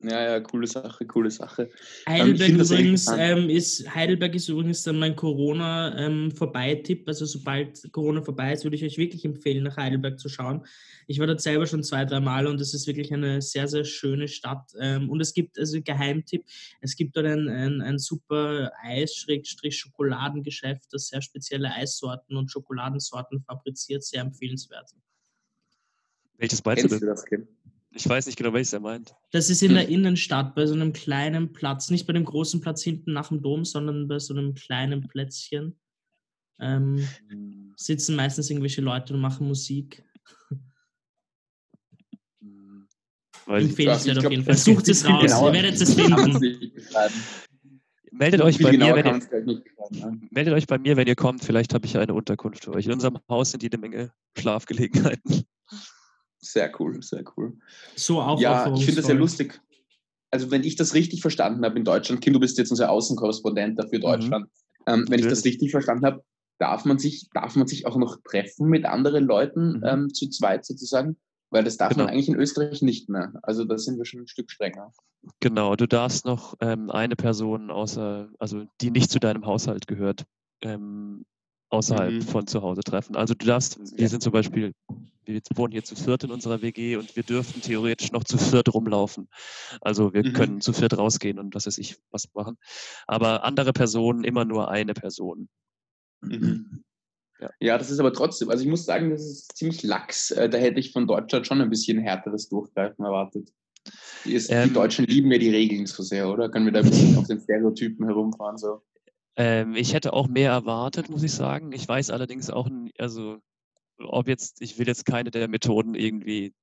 Ja, 0.02 0.22
ja, 0.22 0.40
coole 0.40 0.66
Sache, 0.66 1.04
coole 1.04 1.30
Sache. 1.30 1.68
Ähm, 2.06 2.22
Heidelberg, 2.22 2.48
ähm, 2.48 2.60
übrigens, 2.60 3.06
ähm, 3.14 3.50
ist, 3.50 3.94
Heidelberg 3.94 4.34
ist 4.34 4.48
übrigens 4.48 4.82
dann 4.82 4.98
mein 4.98 5.14
Corona-Vorbei-Tipp. 5.14 7.00
Ähm, 7.00 7.04
also 7.06 7.26
sobald 7.26 7.92
Corona 7.92 8.22
vorbei 8.22 8.54
ist, 8.54 8.64
würde 8.64 8.76
ich 8.76 8.84
euch 8.84 8.96
wirklich 8.96 9.26
empfehlen, 9.26 9.62
nach 9.62 9.76
Heidelberg 9.76 10.18
zu 10.18 10.30
schauen. 10.30 10.64
Ich 11.06 11.18
war 11.18 11.26
dort 11.26 11.42
selber 11.42 11.66
schon 11.66 11.82
zwei, 11.82 12.06
drei 12.06 12.20
Mal 12.20 12.46
und 12.46 12.58
es 12.62 12.72
ist 12.72 12.86
wirklich 12.86 13.12
eine 13.12 13.42
sehr, 13.42 13.68
sehr 13.68 13.84
schöne 13.84 14.26
Stadt. 14.26 14.72
Ähm, 14.80 15.10
und 15.10 15.20
es 15.20 15.34
gibt, 15.34 15.58
also 15.58 15.78
Geheimtipp, 15.82 16.46
es 16.80 16.96
gibt 16.96 17.14
dort 17.14 17.26
ein, 17.26 17.46
ein, 17.48 17.82
ein 17.82 17.98
super 17.98 18.72
Eis-Schokoladengeschäft, 18.82 20.90
das 20.92 21.08
sehr 21.08 21.20
spezielle 21.20 21.74
Eissorten 21.74 22.36
und 22.36 22.50
Schokoladensorten 22.50 23.42
fabriziert, 23.42 24.02
sehr 24.02 24.22
empfehlenswert. 24.22 24.92
Welches 26.38 26.64
meinst 26.64 26.90
du 26.90 26.98
das, 27.00 27.22
Kim? 27.26 27.46
Ich 27.92 28.08
weiß 28.08 28.26
nicht 28.26 28.36
genau, 28.36 28.52
welches 28.52 28.72
er 28.72 28.80
meint. 28.80 29.14
Das 29.32 29.50
ist 29.50 29.62
in 29.62 29.74
der 29.74 29.84
hm. 29.84 29.92
Innenstadt, 29.92 30.54
bei 30.54 30.66
so 30.66 30.74
einem 30.74 30.92
kleinen 30.92 31.52
Platz. 31.52 31.90
Nicht 31.90 32.06
bei 32.06 32.12
dem 32.12 32.24
großen 32.24 32.60
Platz 32.60 32.82
hinten 32.82 33.12
nach 33.12 33.28
dem 33.28 33.42
Dom, 33.42 33.64
sondern 33.64 34.06
bei 34.06 34.18
so 34.18 34.32
einem 34.32 34.54
kleinen 34.54 35.08
Plätzchen. 35.08 35.78
Ähm, 36.60 37.08
hm. 37.28 37.72
sitzen 37.76 38.16
meistens 38.16 38.50
irgendwelche 38.50 38.82
Leute 38.82 39.14
und 39.14 39.20
machen 39.20 39.48
Musik. 39.48 40.04
Empfehlenswert 43.46 44.18
auf 44.18 44.30
jeden 44.30 44.44
Fall. 44.44 44.56
Sucht 44.56 44.88
es 44.88 45.08
raus, 45.08 45.32
ihr 45.32 45.52
werdet 45.52 45.80
es 45.80 45.94
finden. 45.94 46.72
Meldet 48.12 48.42
euch, 48.42 48.58
bei 48.58 48.72
mir, 48.72 48.94
wenn 48.94 49.06
ihr, 49.06 49.62
meldet 50.30 50.54
euch 50.54 50.66
bei 50.66 50.78
mir, 50.78 50.96
wenn 50.96 51.06
ihr 51.08 51.14
kommt. 51.14 51.42
Vielleicht 51.42 51.74
habe 51.74 51.86
ich 51.86 51.96
eine 51.96 52.12
Unterkunft 52.12 52.64
für 52.64 52.74
euch. 52.74 52.86
In 52.86 52.92
unserem 52.92 53.18
Haus 53.28 53.52
sind 53.52 53.62
jede 53.62 53.78
Menge 53.78 54.12
Schlafgelegenheiten. 54.36 55.44
Sehr 56.40 56.72
cool, 56.80 57.02
sehr 57.02 57.22
cool. 57.36 57.58
So 57.96 58.20
auch. 58.20 58.40
Ja, 58.40 58.72
ich 58.72 58.84
finde 58.84 58.96
das 58.96 59.06
sehr 59.06 59.14
lustig. 59.14 59.60
Also, 60.30 60.50
wenn 60.50 60.64
ich 60.64 60.76
das 60.76 60.94
richtig 60.94 61.22
verstanden 61.22 61.64
habe 61.64 61.78
in 61.78 61.84
Deutschland, 61.84 62.20
Kim, 62.20 62.32
du 62.32 62.40
bist 62.40 62.56
jetzt 62.56 62.70
unser 62.70 62.90
Außenkorrespondent 62.90 63.78
dafür 63.78 63.98
mhm. 63.98 64.02
Deutschland. 64.02 64.46
Mhm. 64.46 64.92
Ähm, 64.92 65.04
wenn 65.08 65.20
ich 65.20 65.26
das 65.26 65.44
richtig 65.44 65.70
verstanden 65.70 66.06
habe, 66.06 66.24
darf 66.58 66.84
man 66.84 66.98
sich, 66.98 67.28
darf 67.34 67.56
man 67.56 67.66
sich 67.66 67.86
auch 67.86 67.96
noch 67.96 68.18
treffen 68.22 68.68
mit 68.68 68.84
anderen 68.86 69.24
Leuten 69.24 69.78
mhm. 69.78 69.84
ähm, 69.84 70.14
zu 70.14 70.28
zweit 70.30 70.64
sozusagen? 70.64 71.16
Weil 71.50 71.64
das 71.64 71.76
darf 71.76 71.90
genau. 71.90 72.04
man 72.04 72.12
eigentlich 72.12 72.28
in 72.28 72.36
Österreich 72.36 72.80
nicht 72.80 73.08
mehr. 73.08 73.32
Also 73.42 73.64
da 73.64 73.76
sind 73.76 73.98
wir 73.98 74.04
schon 74.04 74.20
ein 74.20 74.28
Stück 74.28 74.50
strenger. 74.50 74.92
Genau, 75.40 75.74
du 75.74 75.86
darfst 75.86 76.24
noch 76.24 76.54
ähm, 76.60 76.90
eine 76.90 77.16
Person 77.16 77.70
außer, 77.70 78.28
also 78.38 78.64
die 78.80 78.90
nicht 78.90 79.10
zu 79.10 79.18
deinem 79.18 79.44
Haushalt 79.44 79.88
gehört, 79.88 80.24
ähm, 80.62 81.24
außerhalb 81.70 82.12
mhm. 82.12 82.22
von 82.22 82.46
zu 82.46 82.62
Hause 82.62 82.82
treffen. 82.82 83.16
Also 83.16 83.34
du 83.34 83.46
darfst, 83.46 83.78
wir 83.96 84.08
sind 84.08 84.22
zum 84.22 84.32
Beispiel, 84.32 84.72
wir 85.24 85.40
wohnen 85.54 85.72
hier 85.72 85.84
zu 85.84 85.94
viert 85.94 86.24
in 86.24 86.30
unserer 86.30 86.62
WG 86.62 86.96
und 86.96 87.14
wir 87.16 87.22
dürften 87.22 87.60
theoretisch 87.62 88.12
noch 88.12 88.24
zu 88.24 88.38
viert 88.38 88.72
rumlaufen. 88.72 89.28
Also 89.80 90.12
wir 90.12 90.26
mhm. 90.26 90.32
können 90.32 90.60
zu 90.60 90.72
viert 90.72 90.98
rausgehen 90.98 91.38
und 91.38 91.54
was 91.54 91.66
weiß 91.66 91.78
ich 91.78 91.96
was 92.10 92.28
machen. 92.34 92.56
Aber 93.06 93.44
andere 93.44 93.72
Personen 93.72 94.24
immer 94.24 94.44
nur 94.44 94.70
eine 94.70 94.94
Person. 94.94 95.48
Mhm. 96.20 96.84
Ja. 97.40 97.50
ja. 97.60 97.78
das 97.78 97.90
ist 97.90 98.00
aber 98.00 98.12
trotzdem, 98.12 98.50
also 98.50 98.62
ich 98.62 98.68
muss 98.68 98.84
sagen, 98.84 99.10
das 99.10 99.22
ist 99.22 99.56
ziemlich 99.56 99.82
lax. 99.82 100.32
Äh, 100.32 100.50
da 100.50 100.58
hätte 100.58 100.80
ich 100.80 100.92
von 100.92 101.06
Deutschland 101.06 101.46
schon 101.46 101.60
ein 101.60 101.70
bisschen 101.70 101.98
härteres 101.98 102.48
Durchgreifen 102.48 103.04
erwartet. 103.04 103.52
Die, 104.24 104.34
ist, 104.34 104.50
ähm, 104.50 104.68
die 104.68 104.74
Deutschen 104.74 105.06
lieben 105.06 105.32
ja 105.32 105.38
die 105.38 105.50
Regeln 105.50 105.86
so 105.86 106.02
sehr, 106.02 106.28
oder? 106.28 106.50
Können 106.50 106.66
wir 106.66 106.72
da 106.72 106.80
ein 106.80 106.90
bisschen 106.90 107.16
auf 107.16 107.26
den 107.26 107.40
Stereotypen 107.40 108.06
herumfahren? 108.06 108.58
So? 108.58 108.82
Ähm, 109.36 109.74
ich 109.74 109.94
hätte 109.94 110.12
auch 110.12 110.28
mehr 110.28 110.50
erwartet, 110.50 111.08
muss 111.08 111.22
ich 111.22 111.32
sagen. 111.32 111.72
Ich 111.72 111.86
weiß 111.86 112.10
allerdings 112.10 112.50
auch, 112.50 112.68
also 112.98 113.38
ob 113.98 114.28
jetzt, 114.28 114.60
ich 114.62 114.78
will 114.78 114.86
jetzt 114.86 115.06
keine 115.06 115.30
der 115.30 115.48
Methoden 115.48 115.94
irgendwie 115.94 116.54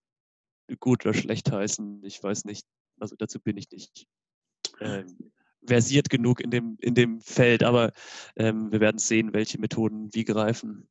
gut 0.80 1.06
oder 1.06 1.14
schlecht 1.14 1.52
heißen. 1.52 2.04
Ich 2.04 2.22
weiß 2.22 2.46
nicht, 2.46 2.66
also 3.00 3.16
dazu 3.18 3.40
bin 3.40 3.58
ich 3.58 3.70
nicht 3.72 4.08
ähm, 4.82 5.32
versiert 5.66 6.10
genug 6.10 6.42
in 6.42 6.52
dem, 6.52 6.78
in 6.80 6.96
dem 6.96 7.22
Feld, 7.22 7.64
aber 7.64 7.92
ähm, 8.36 8.72
wir 8.72 8.80
werden 8.80 9.00
sehen, 9.00 9.34
welche 9.34 9.60
Methoden 9.60 10.14
wie 10.14 10.24
greifen. 10.24 10.88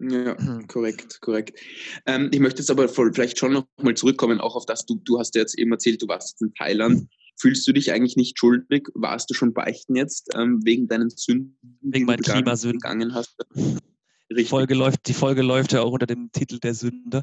Ja, 0.00 0.34
korrekt, 0.68 1.20
korrekt. 1.20 1.58
Ähm, 2.06 2.30
ich 2.32 2.40
möchte 2.40 2.60
jetzt 2.60 2.70
aber 2.70 2.88
vielleicht 2.88 3.38
schon 3.38 3.52
noch 3.52 3.66
mal 3.82 3.94
zurückkommen, 3.94 4.40
auch 4.40 4.56
auf 4.56 4.66
das, 4.66 4.86
du, 4.86 5.00
du 5.04 5.18
hast 5.18 5.34
ja 5.34 5.40
jetzt 5.40 5.58
eben 5.58 5.72
erzählt, 5.72 6.02
du 6.02 6.08
warst 6.08 6.40
in 6.40 6.54
Thailand. 6.54 7.08
Fühlst 7.40 7.66
du 7.66 7.72
dich 7.72 7.92
eigentlich 7.92 8.16
nicht 8.16 8.38
schuldig? 8.38 8.88
Warst 8.94 9.30
du 9.30 9.34
schon 9.34 9.54
beichten 9.54 9.94
jetzt 9.96 10.30
ähm, 10.34 10.60
wegen 10.64 10.88
deinen 10.88 11.10
Sünden? 11.10 11.56
Wegen 11.80 12.06
meinen 12.06 12.22
Klimasünden. 12.22 12.80
Gegangen 12.80 13.14
hast? 13.14 13.36
Die 14.30 14.44
Folge, 14.44 14.74
läuft, 14.74 15.08
die 15.08 15.14
Folge 15.14 15.40
läuft 15.40 15.72
ja 15.72 15.80
auch 15.80 15.92
unter 15.92 16.06
dem 16.06 16.30
Titel 16.30 16.58
der 16.58 16.74
Sünde. 16.74 17.22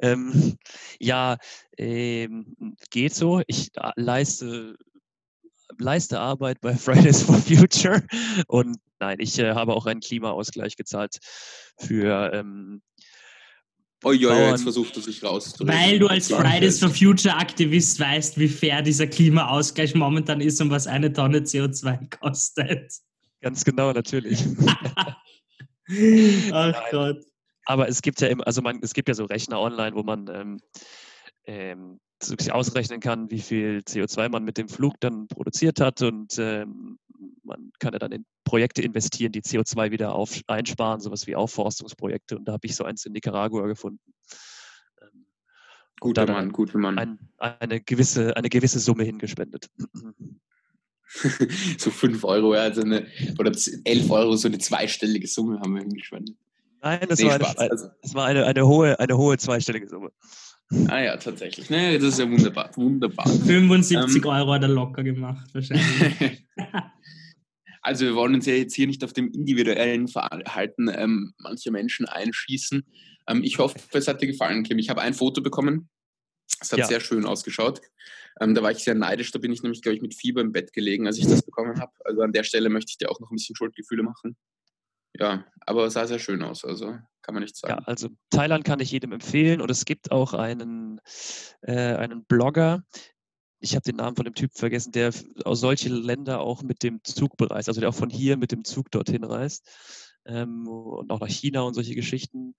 Ähm, 0.00 0.56
ja, 0.98 1.36
ähm, 1.78 2.56
geht 2.90 3.14
so. 3.14 3.40
Ich 3.46 3.70
äh, 3.76 3.92
leiste, 3.94 4.76
leiste 5.78 6.18
Arbeit 6.18 6.60
bei 6.60 6.74
Fridays 6.76 7.22
for 7.22 7.36
Future 7.36 8.02
und 8.48 8.78
nein, 8.98 9.18
ich 9.20 9.38
äh, 9.38 9.54
habe 9.54 9.74
auch 9.74 9.86
einen 9.86 10.00
Klimaausgleich 10.00 10.74
gezahlt 10.74 11.18
für 11.78 12.32
ähm, 12.34 12.82
Oh 14.02 14.12
ja, 14.12 14.50
jetzt 14.50 14.62
versucht 14.62 14.96
er 14.96 15.02
sich 15.02 15.22
rauszureden. 15.22 15.78
Weil 15.78 15.98
du 15.98 16.06
als 16.06 16.28
Fridays 16.28 16.78
for 16.78 16.88
Future 16.88 17.36
Aktivist 17.36 18.00
weißt, 18.00 18.38
wie 18.38 18.48
fair 18.48 18.80
dieser 18.80 19.06
Klimaausgleich 19.06 19.94
momentan 19.94 20.40
ist 20.40 20.60
und 20.60 20.70
was 20.70 20.86
eine 20.86 21.12
Tonne 21.12 21.40
CO2 21.40 22.18
kostet. 22.18 22.94
Ganz 23.42 23.64
genau, 23.64 23.92
natürlich. 23.92 24.42
Ach 26.52 26.82
Gott. 26.90 27.24
Aber 27.66 27.88
es 27.88 28.00
gibt 28.00 28.20
ja 28.20 28.28
immer, 28.28 28.46
also 28.46 28.62
man, 28.62 28.80
es 28.82 28.94
gibt 28.94 29.08
ja 29.08 29.14
so 29.14 29.24
Rechner 29.24 29.60
online, 29.60 29.94
wo 29.94 30.02
man 30.02 30.28
ähm, 30.32 30.60
ähm, 31.44 32.00
ausrechnen 32.50 33.00
kann, 33.00 33.30
wie 33.30 33.38
viel 33.38 33.82
CO2 33.86 34.28
man 34.30 34.44
mit 34.44 34.56
dem 34.56 34.68
Flug 34.68 34.94
dann 35.00 35.28
produziert 35.28 35.80
hat 35.80 36.02
und 36.02 36.38
ähm, 36.38 36.98
man 37.42 37.72
kann 37.78 37.92
ja 37.92 37.98
dann 37.98 38.12
in 38.12 38.24
Projekte 38.44 38.82
investieren, 38.82 39.32
die 39.32 39.42
CO2 39.42 39.90
wieder 39.90 40.14
auf, 40.14 40.40
einsparen, 40.46 41.00
sowas 41.00 41.26
wie 41.26 41.36
Aufforstungsprojekte. 41.36 42.38
Und 42.38 42.46
da 42.46 42.52
habe 42.52 42.66
ich 42.66 42.74
so 42.74 42.84
eins 42.84 43.04
in 43.06 43.12
Nicaragua 43.12 43.66
gefunden. 43.66 44.00
Ähm, 45.00 45.26
Guter 46.00 46.26
Mann, 46.26 46.52
guter 46.52 46.78
Mann. 46.78 46.98
Ein, 46.98 47.18
eine, 47.38 47.80
gewisse, 47.80 48.36
eine 48.36 48.48
gewisse 48.48 48.78
Summe 48.78 49.04
hingespendet. 49.04 49.68
so 51.78 51.90
5 51.90 52.24
Euro, 52.24 52.54
ja, 52.54 52.62
also 52.62 52.82
eine, 52.82 53.06
oder 53.38 53.52
11 53.84 54.10
Euro, 54.10 54.36
so 54.36 54.48
eine 54.48 54.58
zweistellige 54.58 55.26
Summe 55.26 55.60
haben 55.60 55.74
wir 55.74 55.82
hingespendet. 55.82 56.36
Nein, 56.82 57.00
das 57.08 57.18
nee, 57.18 57.26
war, 57.26 57.34
eine, 57.34 57.70
also, 57.70 57.88
das 58.00 58.14
war 58.14 58.26
eine, 58.26 58.46
eine, 58.46 58.66
hohe, 58.66 58.98
eine 58.98 59.16
hohe 59.16 59.36
zweistellige 59.36 59.88
Summe. 59.88 60.12
Ah 60.88 61.00
ja, 61.00 61.16
tatsächlich. 61.16 61.68
Nee, 61.68 61.98
das 61.98 62.10
ist 62.10 62.18
ja 62.20 62.30
wunderbar. 62.30 62.70
wunderbar. 62.76 63.26
75 63.26 64.16
ähm, 64.16 64.28
Euro 64.28 64.52
hat 64.52 64.62
er 64.62 64.68
locker 64.68 65.02
gemacht, 65.02 65.48
wahrscheinlich. 65.52 66.46
also 67.82 68.06
wir 68.06 68.14
wollen 68.14 68.34
uns 68.34 68.46
ja 68.46 68.54
jetzt 68.54 68.74
hier 68.74 68.86
nicht 68.86 69.02
auf 69.02 69.12
dem 69.12 69.32
individuellen 69.32 70.06
Verhalten 70.06 70.88
ähm, 70.88 71.34
mancher 71.38 71.72
Menschen 71.72 72.06
einschießen. 72.06 72.84
Ähm, 73.26 73.42
ich 73.42 73.58
hoffe, 73.58 73.78
es 73.92 74.06
hat 74.06 74.22
dir 74.22 74.28
gefallen, 74.28 74.62
Kim. 74.62 74.78
Ich 74.78 74.90
habe 74.90 75.00
ein 75.00 75.14
Foto 75.14 75.42
bekommen. 75.42 75.88
Es 76.60 76.70
hat 76.72 76.78
ja. 76.78 76.86
sehr 76.86 77.00
schön 77.00 77.24
ausgeschaut. 77.24 77.80
Ähm, 78.40 78.54
da 78.54 78.62
war 78.62 78.70
ich 78.70 78.78
sehr 78.78 78.94
neidisch. 78.94 79.32
Da 79.32 79.40
bin 79.40 79.52
ich 79.52 79.62
nämlich, 79.62 79.82
glaube 79.82 79.96
ich, 79.96 80.02
mit 80.02 80.14
Fieber 80.14 80.40
im 80.40 80.52
Bett 80.52 80.72
gelegen, 80.72 81.06
als 81.06 81.18
ich 81.18 81.26
das 81.26 81.42
bekommen 81.42 81.80
habe. 81.80 81.92
Also 82.04 82.22
an 82.22 82.32
der 82.32 82.44
Stelle 82.44 82.68
möchte 82.68 82.90
ich 82.90 82.98
dir 82.98 83.10
auch 83.10 83.18
noch 83.18 83.30
ein 83.30 83.36
bisschen 83.36 83.56
Schuldgefühle 83.56 84.02
machen. 84.02 84.36
Ja, 85.20 85.44
aber 85.66 85.86
es 85.86 85.92
sah 85.92 86.06
sehr 86.06 86.18
schön 86.18 86.42
aus. 86.42 86.64
Also 86.64 86.96
kann 87.22 87.34
man 87.34 87.42
nicht 87.42 87.56
sagen. 87.56 87.74
Ja, 87.74 87.86
also 87.86 88.08
Thailand 88.30 88.64
kann 88.64 88.80
ich 88.80 88.90
jedem 88.90 89.12
empfehlen 89.12 89.60
und 89.60 89.70
es 89.70 89.84
gibt 89.84 90.10
auch 90.10 90.32
einen, 90.32 91.00
äh, 91.62 91.94
einen 91.94 92.24
Blogger, 92.24 92.82
ich 93.60 93.74
habe 93.74 93.82
den 93.82 93.96
Namen 93.96 94.16
von 94.16 94.24
dem 94.24 94.34
Typ 94.34 94.52
vergessen, 94.54 94.92
der 94.92 95.12
aus 95.44 95.60
solche 95.60 95.90
Länder 95.90 96.40
auch 96.40 96.62
mit 96.62 96.82
dem 96.82 97.04
Zug 97.04 97.36
bereist, 97.36 97.68
also 97.68 97.80
der 97.80 97.90
auch 97.90 97.94
von 97.94 98.08
hier 98.08 98.38
mit 98.38 98.52
dem 98.52 98.64
Zug 98.64 98.90
dorthin 98.90 99.22
reist 99.22 99.68
ähm, 100.24 100.66
und 100.66 101.10
auch 101.12 101.20
nach 101.20 101.28
China 101.28 101.60
und 101.62 101.74
solche 101.74 101.94
Geschichten, 101.94 102.54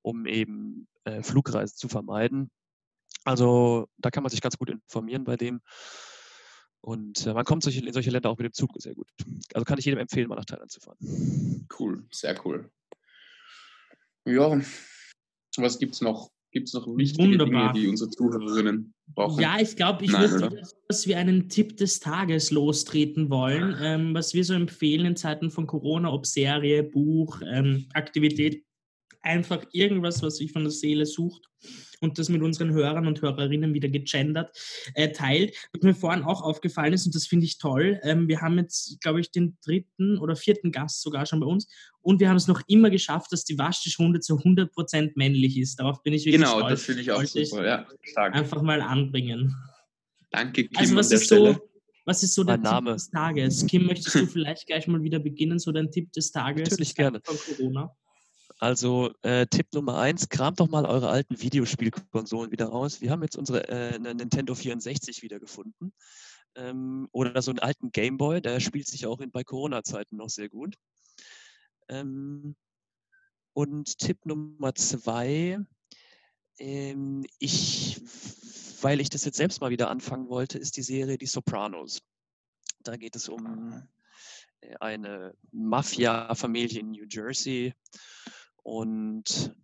um 0.00 0.26
eben 0.26 0.88
äh, 1.04 1.22
Flugreisen 1.22 1.76
zu 1.76 1.88
vermeiden. 1.88 2.50
Also 3.24 3.88
da 3.98 4.10
kann 4.10 4.22
man 4.22 4.30
sich 4.30 4.40
ganz 4.40 4.56
gut 4.56 4.70
informieren 4.70 5.24
bei 5.24 5.36
dem. 5.36 5.60
Und 6.86 7.26
äh, 7.26 7.34
man 7.34 7.44
kommt 7.44 7.64
solche, 7.64 7.84
in 7.84 7.92
solche 7.92 8.10
Länder 8.10 8.30
auch 8.30 8.38
mit 8.38 8.44
dem 8.44 8.52
Zug 8.52 8.70
sehr 8.76 8.94
gut. 8.94 9.08
Also 9.52 9.64
kann 9.64 9.76
ich 9.76 9.84
jedem 9.86 9.98
empfehlen, 9.98 10.28
mal 10.28 10.36
nach 10.36 10.44
Thailand 10.44 10.70
zu 10.70 10.78
fahren. 10.78 10.96
Cool, 11.76 12.04
sehr 12.12 12.40
cool. 12.46 12.70
Ja, 14.24 14.60
was 15.56 15.78
gibt 15.80 15.94
es 15.94 16.00
noch? 16.00 16.30
Gibt 16.52 16.68
es 16.68 16.74
noch 16.74 16.86
wichtige 16.96 17.24
Wunderbar. 17.24 17.72
Dinge, 17.72 17.84
die 17.84 17.90
unsere 17.90 18.10
Zuhörerinnen 18.10 18.94
brauchen? 19.14 19.42
Ja, 19.42 19.58
ich 19.60 19.74
glaube, 19.74 20.04
ich 20.04 20.12
würde, 20.12 20.62
dass 20.86 21.08
wir 21.08 21.18
einen 21.18 21.48
Tipp 21.48 21.76
des 21.76 21.98
Tages 21.98 22.52
lostreten 22.52 23.30
wollen, 23.30 23.76
ähm, 23.80 24.14
was 24.14 24.32
wir 24.32 24.44
so 24.44 24.54
empfehlen 24.54 25.06
in 25.06 25.16
Zeiten 25.16 25.50
von 25.50 25.66
Corona, 25.66 26.12
ob 26.12 26.24
Serie, 26.24 26.84
Buch, 26.84 27.40
ähm, 27.44 27.88
Aktivität, 27.94 28.64
einfach 29.26 29.64
irgendwas, 29.72 30.22
was 30.22 30.36
sich 30.36 30.52
von 30.52 30.62
der 30.62 30.70
Seele 30.70 31.04
sucht 31.04 31.42
und 32.00 32.18
das 32.18 32.28
mit 32.28 32.42
unseren 32.42 32.72
Hörern 32.72 33.06
und 33.06 33.20
Hörerinnen 33.20 33.74
wieder 33.74 33.88
gegendert 33.88 34.56
äh, 34.94 35.10
teilt. 35.10 35.54
Was 35.72 35.82
mir 35.82 35.94
vorhin 35.94 36.22
auch 36.22 36.42
aufgefallen 36.42 36.92
ist, 36.92 37.06
und 37.06 37.14
das 37.14 37.26
finde 37.26 37.46
ich 37.46 37.58
toll, 37.58 37.98
ähm, 38.02 38.28
wir 38.28 38.40
haben 38.40 38.58
jetzt, 38.58 39.00
glaube 39.00 39.20
ich, 39.20 39.30
den 39.30 39.56
dritten 39.64 40.18
oder 40.18 40.36
vierten 40.36 40.72
Gast 40.72 41.02
sogar 41.02 41.26
schon 41.26 41.40
bei 41.40 41.46
uns 41.46 41.68
und 42.00 42.20
wir 42.20 42.28
haben 42.28 42.36
es 42.36 42.46
noch 42.46 42.62
immer 42.68 42.90
geschafft, 42.90 43.32
dass 43.32 43.44
die 43.44 43.58
Waschtischrunde 43.58 44.20
zu 44.20 44.36
100% 44.36 45.12
männlich 45.16 45.58
ist. 45.58 45.80
Darauf 45.80 46.02
bin 46.02 46.12
ich 46.14 46.24
wirklich 46.24 46.40
genau, 46.40 46.58
stolz. 46.58 46.62
Genau, 46.62 46.70
das 46.70 46.82
finde 46.82 47.02
ich 47.02 47.12
auch 47.12 47.24
super. 47.24 47.66
Ja, 47.66 47.86
stark. 48.02 48.34
Einfach 48.34 48.62
mal 48.62 48.80
anbringen. 48.80 49.54
Danke, 50.30 50.64
Kim, 50.64 50.76
also, 50.76 50.96
was 50.96 51.12
ist 51.12 51.28
so, 51.28 51.56
was 52.04 52.22
ist 52.22 52.34
so 52.34 52.44
der 52.44 52.58
Name. 52.58 52.90
Tipp 52.90 52.96
des 52.96 53.10
Tages? 53.10 53.66
Kim, 53.66 53.86
möchtest 53.86 54.14
du 54.14 54.26
vielleicht 54.26 54.66
gleich 54.66 54.86
mal 54.86 55.02
wieder 55.02 55.18
beginnen, 55.18 55.58
so 55.58 55.72
dein 55.72 55.90
Tipp 55.90 56.12
des 56.12 56.30
Tages? 56.30 56.70
Natürlich 56.70 56.94
gerne. 56.94 57.20
Von 57.24 57.36
Corona? 57.36 57.96
Also 58.58 59.12
äh, 59.22 59.46
Tipp 59.46 59.72
Nummer 59.74 59.98
eins, 59.98 60.28
kramt 60.30 60.60
doch 60.60 60.68
mal 60.68 60.86
eure 60.86 61.10
alten 61.10 61.40
Videospielkonsolen 61.40 62.50
wieder 62.50 62.66
raus. 62.66 63.00
Wir 63.02 63.10
haben 63.10 63.22
jetzt 63.22 63.36
unsere 63.36 63.68
äh, 63.68 63.98
Nintendo 63.98 64.54
64 64.54 65.22
wiedergefunden. 65.22 65.92
Ähm, 66.54 67.08
oder 67.12 67.42
so 67.42 67.50
einen 67.50 67.58
alten 67.58 67.92
Gameboy, 67.92 68.40
der 68.40 68.60
spielt 68.60 68.86
sich 68.86 69.06
auch 69.06 69.20
in, 69.20 69.30
bei 69.30 69.44
Corona-Zeiten 69.44 70.16
noch 70.16 70.30
sehr 70.30 70.48
gut. 70.48 70.74
Ähm, 71.88 72.56
und 73.52 73.98
Tipp 73.98 74.24
Nummer 74.24 74.74
zwei, 74.74 75.58
ähm, 76.58 77.26
ich, 77.38 78.00
weil 78.80 79.02
ich 79.02 79.10
das 79.10 79.26
jetzt 79.26 79.36
selbst 79.36 79.60
mal 79.60 79.70
wieder 79.70 79.90
anfangen 79.90 80.30
wollte, 80.30 80.58
ist 80.58 80.78
die 80.78 80.82
Serie 80.82 81.18
Die 81.18 81.26
Sopranos. 81.26 82.00
Da 82.80 82.96
geht 82.96 83.16
es 83.16 83.28
um 83.28 83.82
äh, 84.60 84.74
eine 84.80 85.34
Mafia-Familie 85.52 86.80
in 86.80 86.92
New 86.92 87.06
Jersey 87.06 87.74
und 88.66 89.54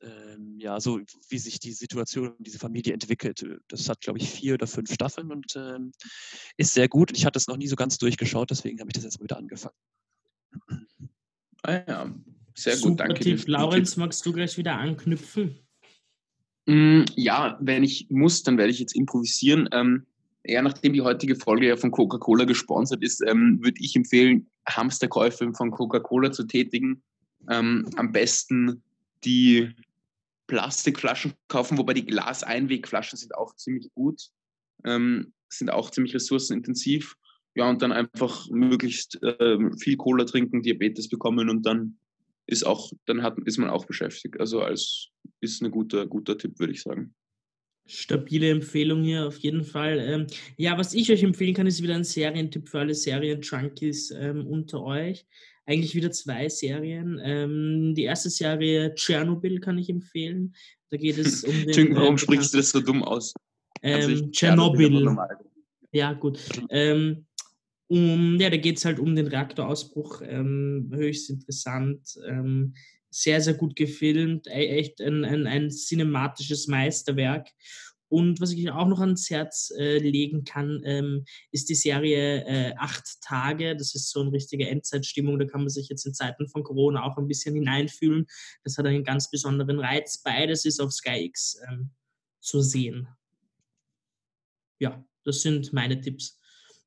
ähm, 0.00 0.58
ja, 0.58 0.80
so 0.80 1.00
wie 1.28 1.38
sich 1.38 1.60
die 1.60 1.72
Situation, 1.72 2.32
diese 2.38 2.58
Familie 2.58 2.94
entwickelt. 2.94 3.44
Das 3.68 3.90
hat, 3.90 4.00
glaube 4.00 4.20
ich, 4.20 4.30
vier 4.30 4.54
oder 4.54 4.66
fünf 4.66 4.90
Staffeln 4.90 5.30
und 5.30 5.54
ähm, 5.54 5.92
ist 6.56 6.72
sehr 6.72 6.88
gut. 6.88 7.14
Ich 7.14 7.26
hatte 7.26 7.38
es 7.38 7.46
noch 7.46 7.58
nie 7.58 7.68
so 7.68 7.76
ganz 7.76 7.98
durchgeschaut, 7.98 8.50
deswegen 8.50 8.80
habe 8.80 8.88
ich 8.88 8.94
das 8.94 9.04
jetzt 9.04 9.18
mal 9.18 9.24
wieder 9.24 9.36
angefangen. 9.36 9.76
Ah 11.62 11.82
ja, 11.86 12.14
sehr 12.54 12.76
Super 12.76 12.88
gut, 12.88 13.00
danke. 13.00 13.22
Tipp. 13.22 13.46
Laurenz, 13.48 13.98
magst 13.98 14.24
du 14.24 14.32
gleich 14.32 14.56
wieder 14.56 14.78
anknüpfen? 14.78 15.58
Mm, 16.64 17.02
ja, 17.14 17.58
wenn 17.60 17.84
ich 17.84 18.08
muss, 18.08 18.42
dann 18.42 18.56
werde 18.56 18.72
ich 18.72 18.78
jetzt 18.78 18.96
improvisieren. 18.96 19.68
Ähm, 19.72 20.06
ja, 20.42 20.62
nachdem 20.62 20.94
die 20.94 21.02
heutige 21.02 21.36
Folge 21.36 21.68
ja 21.68 21.76
von 21.76 21.90
Coca-Cola 21.90 22.46
gesponsert 22.46 23.02
ist, 23.02 23.22
ähm, 23.26 23.58
würde 23.62 23.78
ich 23.78 23.94
empfehlen, 23.94 24.50
Hamsterkäufe 24.66 25.52
von 25.52 25.70
Coca-Cola 25.70 26.32
zu 26.32 26.44
tätigen 26.44 27.02
ähm, 27.50 27.88
am 27.96 28.12
besten 28.12 28.82
die 29.24 29.74
Plastikflaschen 30.46 31.34
kaufen, 31.48 31.78
wobei 31.78 31.94
die 31.94 32.06
Glaseinwegflaschen 32.06 33.18
sind 33.18 33.34
auch 33.34 33.54
ziemlich 33.56 33.88
gut, 33.94 34.28
ähm, 34.84 35.32
sind 35.48 35.70
auch 35.70 35.90
ziemlich 35.90 36.14
ressourcenintensiv. 36.14 37.16
Ja, 37.54 37.68
und 37.68 37.82
dann 37.82 37.92
einfach 37.92 38.48
möglichst 38.48 39.22
äh, 39.22 39.58
viel 39.78 39.96
Cola 39.96 40.24
trinken, 40.24 40.62
Diabetes 40.62 41.08
bekommen 41.08 41.50
und 41.50 41.66
dann 41.66 41.98
ist 42.46 42.64
auch, 42.64 42.92
dann 43.04 43.22
hat, 43.22 43.38
ist 43.44 43.58
man 43.58 43.70
auch 43.70 43.84
beschäftigt. 43.84 44.40
Also 44.40 44.62
als 44.62 45.08
ist 45.40 45.62
ein 45.62 45.70
guter, 45.70 46.06
guter 46.06 46.38
Tipp, 46.38 46.58
würde 46.58 46.72
ich 46.72 46.82
sagen. 46.82 47.14
Stabile 47.86 48.50
Empfehlung 48.50 49.02
hier 49.02 49.26
auf 49.26 49.36
jeden 49.38 49.64
Fall. 49.64 49.98
Ähm, 49.98 50.26
ja, 50.56 50.78
was 50.78 50.94
ich 50.94 51.10
euch 51.10 51.22
empfehlen 51.22 51.54
kann, 51.54 51.66
ist 51.66 51.82
wieder 51.82 51.94
ein 51.94 52.04
Serientipp 52.04 52.68
für 52.68 52.80
alle 52.80 52.94
Serien-Junkies 52.94 54.12
ähm, 54.12 54.46
unter 54.46 54.82
euch 54.82 55.26
eigentlich 55.66 55.94
wieder 55.94 56.10
zwei 56.10 56.48
Serien. 56.48 57.20
Ähm, 57.22 57.94
die 57.94 58.04
erste 58.04 58.30
Serie 58.30 58.94
Tschernobyl 58.94 59.60
kann 59.60 59.78
ich 59.78 59.88
empfehlen. 59.88 60.54
Da 60.90 60.96
geht 60.96 61.18
es 61.18 61.44
um 61.44 61.52
den. 61.66 61.94
Warum 61.94 62.16
äh, 62.16 62.18
sprichst 62.18 62.52
du 62.52 62.58
das 62.58 62.70
so 62.70 62.80
dumm 62.80 63.02
aus? 63.02 63.34
Ähm, 63.82 64.30
Tschernobyl. 64.32 65.16
Ja, 65.92 66.12
gut. 66.12 66.40
Ähm, 66.70 67.26
um, 67.88 68.38
ja, 68.40 68.48
da 68.48 68.56
geht 68.56 68.78
es 68.78 68.84
halt 68.84 68.98
um 68.98 69.14
den 69.14 69.26
Reaktorausbruch. 69.26 70.22
Ähm, 70.24 70.90
höchst 70.94 71.30
interessant. 71.30 72.16
Sehr, 73.14 73.42
sehr 73.42 73.54
gut 73.54 73.76
gefilmt. 73.76 74.46
E 74.46 74.68
echt 74.78 75.00
ein, 75.02 75.24
ein, 75.24 75.46
ein 75.46 75.70
cinematisches 75.70 76.66
Meisterwerk. 76.66 77.48
Und 78.08 78.40
was 78.40 78.52
ich 78.52 78.70
auch 78.70 78.88
noch 78.88 79.00
ans 79.00 79.30
Herz 79.30 79.72
äh, 79.76 79.98
legen 79.98 80.44
kann, 80.44 80.82
ähm, 80.84 81.24
ist 81.50 81.68
die 81.68 81.74
Serie 81.74 82.44
äh, 82.44 82.74
Acht 82.76 83.22
Tage. 83.22 83.76
Das 83.76 83.94
ist 83.94 84.10
so 84.10 84.20
eine 84.20 84.32
richtige 84.32 84.68
Endzeitstimmung. 84.68 85.38
Da 85.38 85.46
kann 85.46 85.62
man 85.62 85.70
sich 85.70 85.88
jetzt 85.88 86.04
in 86.04 86.12
Zeiten 86.12 86.48
von 86.48 86.62
Corona 86.62 87.04
auch 87.04 87.16
ein 87.16 87.26
bisschen 87.26 87.54
hineinfühlen. 87.54 88.26
Das 88.64 88.76
hat 88.76 88.86
einen 88.86 89.04
ganz 89.04 89.30
besonderen 89.30 89.78
Reiz. 89.78 90.22
Beides 90.22 90.64
ist 90.64 90.80
auf 90.80 90.92
Sky 90.92 91.24
X 91.24 91.58
ähm, 91.70 91.90
zu 92.40 92.60
sehen. 92.60 93.08
Ja, 94.78 95.02
das 95.24 95.40
sind 95.40 95.72
meine 95.72 96.00
Tipps. 96.00 96.38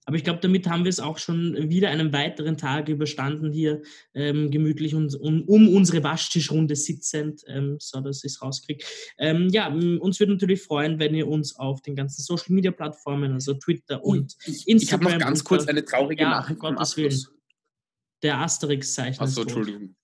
Aber 0.06 0.18
ich 0.18 0.24
glaube, 0.24 0.40
damit 0.40 0.68
haben 0.68 0.84
wir 0.84 0.90
es 0.90 1.00
auch 1.00 1.18
schon 1.18 1.70
wieder 1.70 1.90
einen 1.90 2.14
weiteren 2.14 2.58
Tag 2.58 2.90
überstanden 2.90 3.52
hier, 3.52 3.82
ähm, 4.14 4.52
gemütlich 4.52 4.94
und, 4.94 5.16
um, 5.16 5.42
um, 5.44 5.68
unsere 5.68 6.04
Waschtischrunde 6.04 6.76
sitzend, 6.76 7.44
ähm, 7.48 7.78
so 7.80 8.00
dass 8.02 8.24
ich 8.24 8.34
es 8.34 8.42
rauskriege. 8.42 8.86
Ähm, 9.18 9.50
ja, 9.50 9.68
uns 9.68 10.20
würde 10.20 10.34
natürlich 10.34 10.62
freuen, 10.62 11.00
wenn 11.00 11.16
ihr 11.16 11.28
uns 11.28 11.56
auf 11.56 11.82
den 11.82 11.96
ganzen 11.96 12.22
Social 12.22 12.54
Media 12.54 12.72
Plattformen, 12.72 13.34
also 13.34 13.56
Twitter 13.56 14.04
und 14.04 14.36
ich, 14.46 14.68
Instagram. 14.68 14.78
Ich 14.78 14.92
habe 14.94 15.04
noch 15.20 15.26
ganz 15.26 15.44
kurz 15.44 15.68
eine 15.68 15.84
traurige 15.84 16.22
ja, 16.22 16.30
Nachricht. 16.30 16.62
Um 16.62 16.76
Gottes 16.76 16.98
Willen. 16.98 17.20
Der 18.22 18.38
Asterix-Zeichen. 18.38 19.22
Achso, 19.22 19.42
Entschuldigung. 19.42 19.96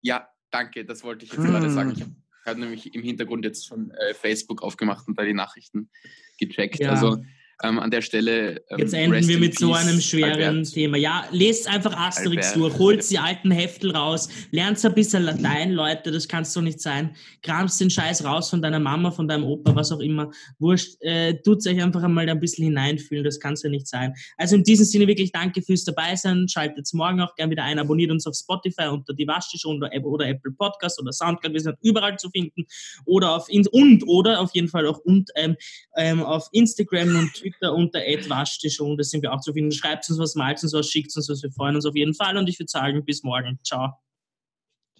Ja, 0.00 0.28
danke, 0.50 0.84
das 0.84 1.04
wollte 1.04 1.26
ich 1.26 1.32
jetzt 1.32 1.42
hm. 1.42 1.50
gerade 1.50 1.70
sagen. 1.70 1.92
Ich 1.92 2.02
habe 2.46 2.60
nämlich 2.60 2.94
im 2.94 3.02
Hintergrund 3.02 3.44
jetzt 3.44 3.66
schon 3.66 3.90
äh, 3.90 4.14
Facebook 4.14 4.62
aufgemacht 4.62 5.06
und 5.06 5.18
da 5.18 5.24
die 5.24 5.34
Nachrichten 5.34 5.90
gecheckt. 6.38 6.78
Ja. 6.78 6.90
Also 6.90 7.22
ähm, 7.62 7.78
an 7.78 7.90
der 7.90 8.02
Stelle. 8.02 8.62
Ähm, 8.70 8.78
Jetzt 8.78 8.94
enden 8.94 9.26
wir 9.26 9.38
mit 9.38 9.58
so 9.58 9.72
einem 9.74 10.00
schweren 10.00 10.40
Albert. 10.40 10.72
Thema. 10.72 10.96
Ja, 10.96 11.24
lest 11.32 11.68
einfach 11.68 11.96
Asterix 11.96 12.52
Albert. 12.52 12.56
durch, 12.56 12.78
holt 12.78 13.10
die 13.10 13.18
alten 13.18 13.50
Heftel 13.50 13.90
raus, 13.96 14.28
lernt 14.50 14.84
ein 14.84 14.94
bisschen 14.94 15.24
Latein, 15.24 15.72
Leute, 15.72 16.12
das 16.12 16.28
kannst 16.28 16.54
du 16.54 16.60
nicht 16.60 16.80
sein. 16.80 17.16
Kramst 17.42 17.80
den 17.80 17.90
Scheiß 17.90 18.24
raus 18.24 18.50
von 18.50 18.62
deiner 18.62 18.78
Mama, 18.78 19.10
von 19.10 19.26
deinem 19.26 19.44
Opa, 19.44 19.74
was 19.74 19.90
auch 19.90 19.98
immer. 19.98 20.30
Wurscht, 20.58 21.00
äh, 21.00 21.34
tut 21.42 21.66
euch 21.66 21.82
einfach 21.82 22.02
einmal 22.02 22.28
ein 22.28 22.38
bisschen 22.38 22.66
hineinfühlen, 22.66 23.24
das 23.24 23.40
kann 23.40 23.54
es 23.54 23.62
ja 23.62 23.70
nicht 23.70 23.88
sein. 23.88 24.14
Also 24.36 24.54
in 24.54 24.62
diesem 24.62 24.86
Sinne 24.86 25.08
wirklich 25.08 25.32
danke 25.32 25.60
fürs 25.62 25.84
Dabeisein. 25.84 26.46
Schaltet 26.48 26.88
morgen 26.92 27.20
auch 27.20 27.34
gerne 27.34 27.50
wieder 27.50 27.64
ein, 27.64 27.78
abonniert 27.78 28.12
uns 28.12 28.26
auf 28.26 28.36
Spotify 28.36 28.86
unter 28.88 29.14
die 29.14 29.26
Waschtische 29.26 29.66
oder, 29.68 29.90
oder 30.04 30.28
Apple 30.28 30.52
Podcast 30.52 31.00
oder 31.00 31.12
Soundcloud, 31.12 31.52
wir 31.52 31.60
sind 31.60 31.76
überall 31.82 32.16
zu 32.18 32.30
finden. 32.30 32.66
Oder 33.04 33.34
auf 33.34 33.48
und 33.48 34.06
oder 34.06 34.40
auf 34.40 34.50
jeden 34.54 34.68
Fall 34.68 34.86
auch 34.86 34.98
und 34.98 35.30
ähm, 35.34 35.56
ähm, 35.96 36.22
auf 36.22 36.48
Instagram 36.52 37.16
und 37.16 37.34
Twitter 37.34 37.47
Twitter 37.50 37.74
unter 37.74 38.00
Waschtisch 38.28 38.80
und 38.80 38.96
da 38.96 39.04
sind 39.04 39.22
wir 39.22 39.32
auch 39.32 39.40
zu 39.40 39.52
finden. 39.52 39.72
Schreibt 39.72 40.08
uns 40.08 40.18
was, 40.18 40.34
malt 40.34 40.62
uns 40.62 40.72
was, 40.72 40.88
schickt 40.88 41.14
uns 41.16 41.28
was, 41.28 41.42
wir 41.42 41.50
freuen 41.50 41.76
uns 41.76 41.86
auf 41.86 41.94
jeden 41.94 42.14
Fall 42.14 42.36
und 42.36 42.48
ich 42.48 42.58
würde 42.58 42.70
sagen, 42.70 43.04
bis 43.04 43.22
morgen. 43.22 43.58
Ciao. 43.64 43.92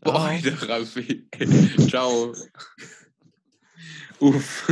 Boah, 0.00 0.38
Raffi. 0.62 1.28
Ciao. 1.88 2.32
Uff. 4.20 4.70